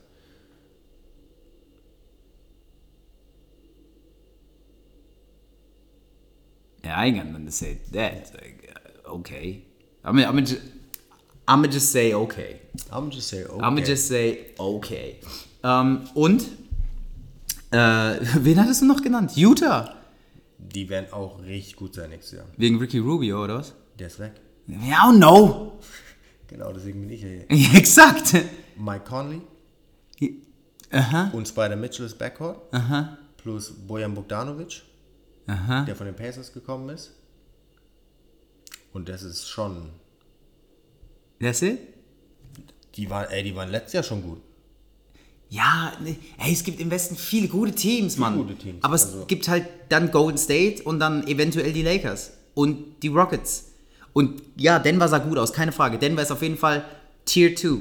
[6.85, 8.33] Yeah, I ain't got nothing to say to that.
[8.33, 8.73] Like,
[9.05, 9.65] okay.
[10.05, 10.63] I mean, I'm gonna just,
[11.49, 12.61] I'm gonna just say okay.
[12.93, 13.55] I'm just say, okay.
[13.55, 15.17] I'm gonna just say okay.
[15.65, 16.45] Ähm, und
[17.73, 17.77] äh,
[18.37, 19.37] wen hattest du noch genannt?
[19.37, 19.96] Utah.
[20.75, 22.47] Die werden auch richtig gut sein nächstes Jahr.
[22.57, 23.75] Wegen Ricky Rubio oder was?
[23.99, 24.33] Der ist weg.
[24.67, 25.79] Ja, no.
[26.49, 27.75] Genau, deswegen bin ich ja hier.
[27.77, 28.33] Exakt.
[28.77, 29.41] Mike Conley
[30.91, 32.73] Aha, und Spider Mitchell ist Backcourt.
[32.73, 34.83] aha, Plus Bojan Bogdanovic,
[35.47, 35.85] aha.
[35.85, 37.13] der von den Pacers gekommen ist.
[38.93, 39.91] Und das ist schon.
[41.41, 41.81] That's it?
[42.95, 44.41] Die waren, ey, die waren letztes Jahr schon gut.
[45.49, 48.37] Ja, ne, ey, es gibt im Westen viele gute Teams, Mann.
[48.37, 52.33] gute Teams, Aber es also- gibt halt dann Golden State und dann eventuell die Lakers
[52.55, 53.67] und die Rockets.
[54.13, 55.99] Und ja, Denver sah gut aus, keine Frage.
[55.99, 56.85] Denver ist auf jeden Fall
[57.27, 57.79] Tier 2.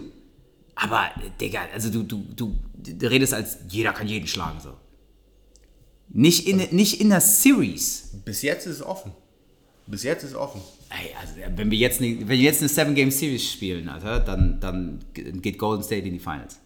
[0.75, 1.05] Aber,
[1.39, 4.73] Digga, also du, du, du, du redest als jeder kann jeden schlagen, so.
[6.09, 8.11] Nicht in, nicht in der Series.
[8.25, 9.11] Bis jetzt ist es offen.
[9.87, 10.61] Bis jetzt ist es offen.
[10.89, 14.99] Ey, also, wenn wir jetzt eine, wenn wir jetzt eine Seven-Game-Series spielen, Alter, dann, dann
[15.13, 16.59] geht Golden State in die Finals.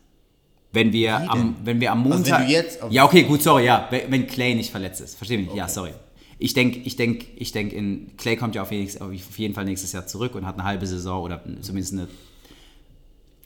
[0.71, 1.55] Wenn wir, Wie am, denn?
[1.65, 2.45] wenn wir am Also wenn Montag.
[2.47, 3.87] du jetzt ja, okay, gut, sorry, ja.
[3.89, 5.15] Wenn wenn Clay nicht verletzt ist.
[5.17, 5.53] Versteh mich.
[5.53, 5.91] Ja, sorry.
[6.37, 9.65] Ich denke, ich denke, ich denke, in Clay kommt ja auf jeden, auf jeden Fall
[9.65, 12.07] nächstes Jahr zurück und hat eine halbe Saison oder zumindest eine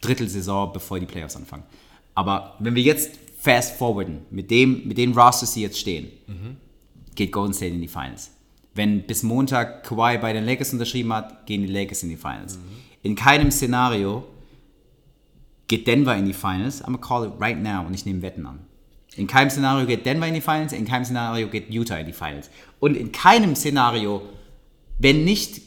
[0.02, 1.64] Drittelsaison, bevor die Playoffs anfangen.
[2.14, 6.10] Aber wenn wir jetzt fast forwarden, mit dem, mit den Rosters, die jetzt stehen,
[7.16, 8.32] geht Golden State in die Finals.
[8.76, 12.60] Wenn bis Montag Kawhi bei den Lakers unterschrieben hat, gehen die Lakers in die Finals.
[13.02, 14.24] In keinem Szenario
[15.68, 16.82] geht Denver in die Finals.
[16.84, 18.60] I'm gonna call it right now und ich nehme Wetten an.
[19.16, 22.14] In keinem Szenario geht Denver in die Finals, in keinem Szenario geht Utah in die
[22.14, 22.50] Finals.
[22.80, 24.24] Und in keinem Szenario,
[24.98, 25.62] wenn nicht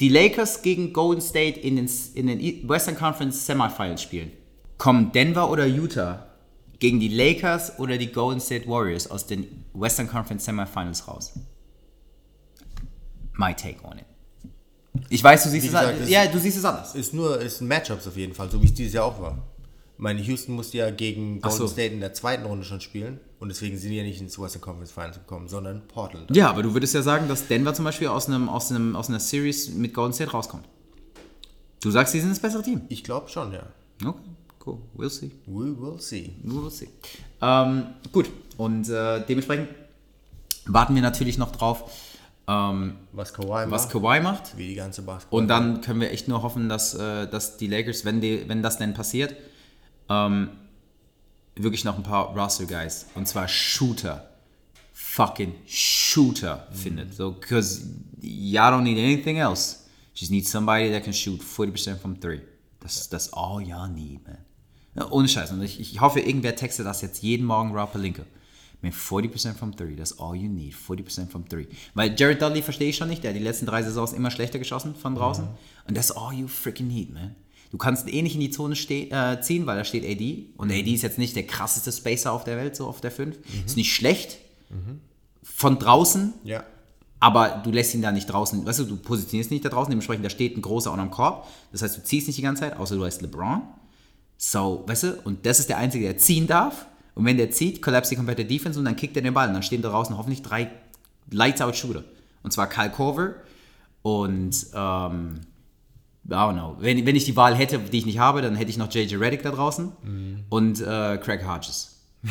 [0.00, 4.32] die Lakers gegen Golden State in den, in den Western Conference Semifinals spielen,
[4.78, 6.26] kommen Denver oder Utah
[6.78, 11.38] gegen die Lakers oder die Golden State Warriors aus den Western Conference Semifinals raus.
[13.34, 14.06] My take on it.
[15.08, 16.08] Ich weiß, du siehst es gesagt, anders.
[16.08, 16.94] Ja, du siehst es anders.
[16.94, 19.38] Ist nur ist Matchups auf jeden Fall, so wie es dieses Jahr auch war.
[19.96, 21.66] Ich meine, Houston musste ja gegen Golden so.
[21.68, 24.62] State in der zweiten Runde schon spielen und deswegen sind die ja nicht ins Western
[24.62, 26.34] Conference Finals gekommen, sondern Portland.
[26.34, 29.08] Ja, aber du würdest ja sagen, dass Denver zum Beispiel aus, einem, aus, einem, aus
[29.08, 30.66] einer Series mit Golden State rauskommt.
[31.82, 32.82] Du sagst, sie sind das bessere Team.
[32.88, 33.62] Ich glaube schon, ja.
[34.04, 34.18] Okay,
[34.66, 34.78] cool.
[34.96, 35.30] We'll see.
[35.46, 36.34] We will see.
[36.44, 36.88] We'll see.
[37.42, 39.68] Ähm, gut, und äh, dementsprechend
[40.66, 41.90] warten wir natürlich noch drauf,
[42.50, 44.56] ähm, Was Kawhi was macht, Kawhi macht.
[44.58, 45.40] wie die ganze Basketball.
[45.40, 48.62] Und dann können wir echt nur hoffen, dass, äh, dass die Lakers, wenn, die, wenn
[48.62, 49.36] das denn passiert,
[50.08, 50.50] ähm,
[51.54, 54.28] wirklich noch ein paar Roster-Guys, und zwar Shooter,
[54.92, 57.14] fucking Shooter findet.
[57.14, 57.82] So, because
[58.20, 59.76] y'all don't need anything else.
[60.14, 62.40] Just need somebody that can shoot 40% from three.
[62.80, 64.38] That's, that's all y'all need, man.
[65.10, 65.52] Ohne Scheiß.
[65.52, 68.24] Und ich, ich hoffe, irgendwer textet das jetzt jeden Morgen Rob Pelinka.
[68.82, 70.74] Man, 40% from three, that's all you need.
[70.74, 71.66] 40% from three.
[71.94, 74.58] Weil Jared Dudley verstehe ich schon nicht, der hat die letzten drei Saisons immer schlechter
[74.58, 75.46] geschossen von draußen.
[75.86, 77.34] Und that's all you freaking need, man.
[77.70, 80.46] Du kannst eh nicht in die Zone äh, ziehen, weil da steht AD.
[80.56, 83.38] Und AD ist jetzt nicht der krasseste Spacer auf der Welt, so auf der 5.
[83.64, 84.38] Ist nicht schlecht.
[85.42, 86.64] Von draußen, ja.
[87.18, 89.90] aber du lässt ihn da nicht draußen, weißt du, du positionierst ihn nicht da draußen,
[89.90, 91.46] dementsprechend, da steht ein großer unterm Korb.
[91.72, 93.62] Das heißt, du ziehst nicht die ganze Zeit, außer du heißt LeBron.
[94.36, 96.86] So, weißt du, und das ist der Einzige, der ziehen darf.
[97.14, 99.48] Und wenn der zieht, collapse die komplette Defense und dann kickt er den Ball.
[99.48, 100.70] Und dann stehen da draußen hoffentlich drei
[101.30, 102.04] Lights-Out-Shooter.
[102.42, 103.34] Und zwar Kyle Korver
[104.02, 105.40] und, ähm,
[106.28, 106.76] I don't know.
[106.78, 109.16] Wenn, wenn ich die Wahl hätte, die ich nicht habe, dann hätte ich noch JJ
[109.16, 109.92] Reddick da draußen
[110.48, 112.00] und äh, Craig Hodges.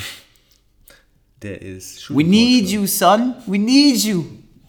[1.42, 3.36] Der ist We need you, son.
[3.46, 4.26] We need you.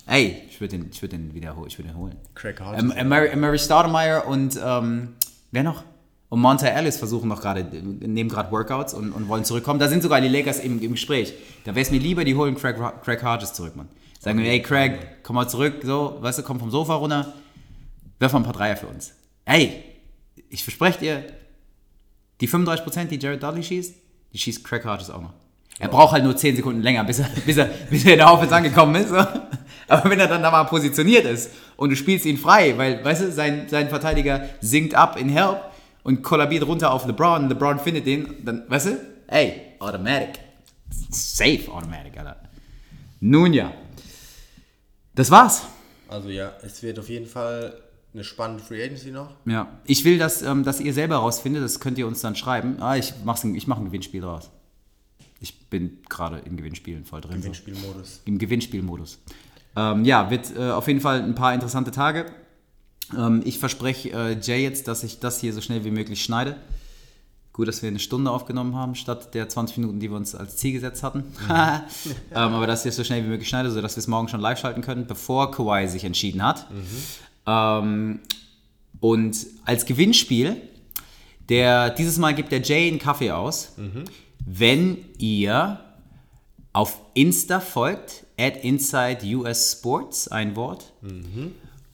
[0.06, 1.32] Ey, ich würde den, ich würd den.
[1.34, 2.16] Ich holen.
[2.34, 2.94] Craig Hodges.
[2.96, 5.14] Ähm, Mary, Mary Stoudemire und ähm,
[5.50, 5.84] wer noch?
[6.30, 9.80] Und Monte Ellis versuchen noch gerade, nehmen gerade Workouts und, und wollen zurückkommen.
[9.80, 11.34] Da sind sogar die Lakers im, im Gespräch.
[11.64, 13.88] Da wäre es mir lieber, die holen Craig, Craig Hodges zurück, Mann.
[14.20, 17.32] Sagen wir, ey Craig, komm mal zurück, so, weißt du, komm vom Sofa runter,
[18.20, 19.12] wirf mal ein paar Dreier für uns.
[19.44, 19.82] Ey,
[20.48, 21.24] ich verspreche dir,
[22.40, 23.94] die 35%, die Jared Dudley schießt,
[24.32, 25.32] die schießt Craig Hodges auch noch.
[25.80, 28.32] Er braucht halt nur 10 Sekunden länger, bis er, bis er, bis er in der
[28.32, 29.08] Offense angekommen ist.
[29.08, 29.16] So.
[29.88, 33.22] Aber wenn er dann da mal positioniert ist und du spielst ihn frei, weil, weißt
[33.22, 35.69] du, sein, sein Verteidiger sinkt ab in Help
[36.02, 40.40] und kollabiert runter auf LeBron und LeBron findet den, dann, weißt du, ey, automatic.
[41.10, 42.36] Safe automatic, Alter.
[43.20, 43.72] Nun ja.
[45.14, 45.62] Das war's.
[46.08, 47.74] Also ja, es wird auf jeden Fall
[48.12, 49.30] eine spannende Free Agency noch.
[49.46, 49.78] Ja.
[49.84, 52.76] Ich will, dass, ähm, dass ihr selber rausfindet, das könnt ihr uns dann schreiben.
[52.80, 54.50] Ah, ich mache ich mach ein Gewinnspiel draus.
[55.40, 57.36] Ich bin gerade in Gewinnspielen voll drin.
[57.36, 57.38] So.
[57.42, 58.22] Gewinnspielmodus.
[58.24, 59.18] Im Gewinnspielmodus.
[59.76, 62.26] Ähm, ja, wird äh, auf jeden Fall ein paar interessante Tage.
[63.16, 66.56] Ähm, ich verspreche äh, Jay jetzt, dass ich das hier so schnell wie möglich schneide.
[67.52, 70.56] Gut, dass wir eine Stunde aufgenommen haben, statt der 20 Minuten, die wir uns als
[70.56, 71.24] Ziel gesetzt hatten.
[71.50, 71.82] ähm,
[72.32, 74.58] aber dass ich es so schnell wie möglich schneide, sodass wir es morgen schon live
[74.58, 76.66] schalten können, bevor Kawhi sich entschieden hat.
[77.46, 78.20] Ähm,
[79.00, 80.56] und als Gewinnspiel,
[81.48, 83.72] der, dieses Mal gibt der Jay einen Kaffee aus,
[84.46, 85.80] wenn ihr
[86.72, 90.92] auf Insta folgt, at Inside US Sports, ein Wort.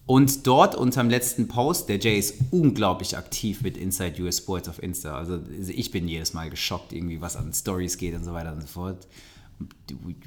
[0.06, 4.80] Und dort unterm letzten Post, der Jay ist unglaublich aktiv mit Inside US Sports auf
[4.80, 5.16] Insta.
[5.16, 8.60] Also ich bin jedes Mal geschockt, irgendwie was an Stories geht und so weiter und
[8.60, 9.08] so fort.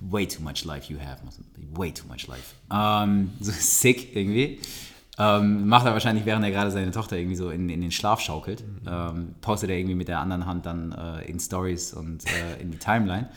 [0.02, 1.22] Way too much life you have.
[1.74, 2.56] Way too much life.
[2.74, 4.60] Ähm, so sick irgendwie.
[5.18, 8.20] Ähm, macht er wahrscheinlich, während er gerade seine Tochter irgendwie so in, in den Schlaf
[8.20, 8.64] schaukelt.
[8.86, 12.72] Ähm, postet er irgendwie mit der anderen Hand dann äh, in Stories und äh, in
[12.72, 13.30] die Timeline.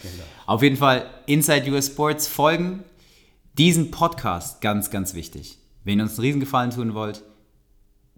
[0.47, 2.82] Auf jeden Fall Inside US Sports folgen.
[3.59, 5.59] Diesen Podcast, ganz, ganz wichtig.
[5.84, 7.24] Wenn ihr uns einen Riesengefallen tun wollt,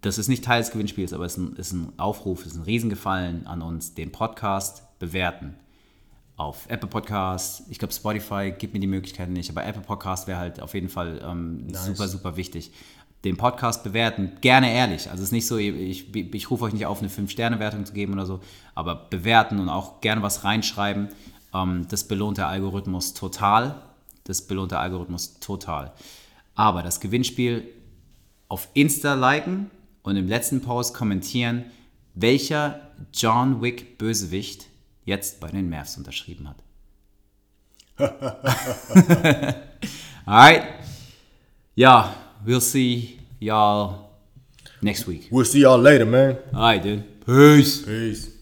[0.01, 2.59] das ist nicht Teil des Gewinnspiels, aber es ist ein, ist ein Aufruf, es ist
[2.59, 5.57] ein Riesengefallen an uns, den Podcast bewerten.
[6.37, 10.39] Auf Apple Podcast, ich glaube Spotify gibt mir die Möglichkeit nicht, aber Apple Podcast wäre
[10.39, 12.73] halt auf jeden Fall ähm, super, super wichtig.
[13.25, 15.09] Den Podcast bewerten, gerne ehrlich.
[15.09, 18.13] Also es ist nicht so, ich, ich rufe euch nicht auf, eine 5-Sterne-Wertung zu geben
[18.13, 18.41] oder so,
[18.75, 21.09] aber bewerten und auch gerne was reinschreiben.
[21.55, 23.81] Ähm, das belohnt der Algorithmus total.
[24.25, 25.93] Das belohnt der Algorithmus total.
[26.55, 27.69] Aber das Gewinnspiel
[28.49, 29.71] auf Insta liken
[30.03, 31.65] und im letzten Post kommentieren,
[32.15, 32.81] welcher
[33.13, 34.67] John Wick Bösewicht
[35.05, 36.57] jetzt bei den Mavs unterschrieben hat.
[40.27, 40.65] Alright.
[41.75, 44.11] Ja, we'll see y'all
[44.81, 45.29] next week.
[45.31, 46.39] We'll see y'all later, man.
[46.53, 47.05] Alright, dude.
[47.25, 47.83] Peace.
[47.85, 48.34] Peace.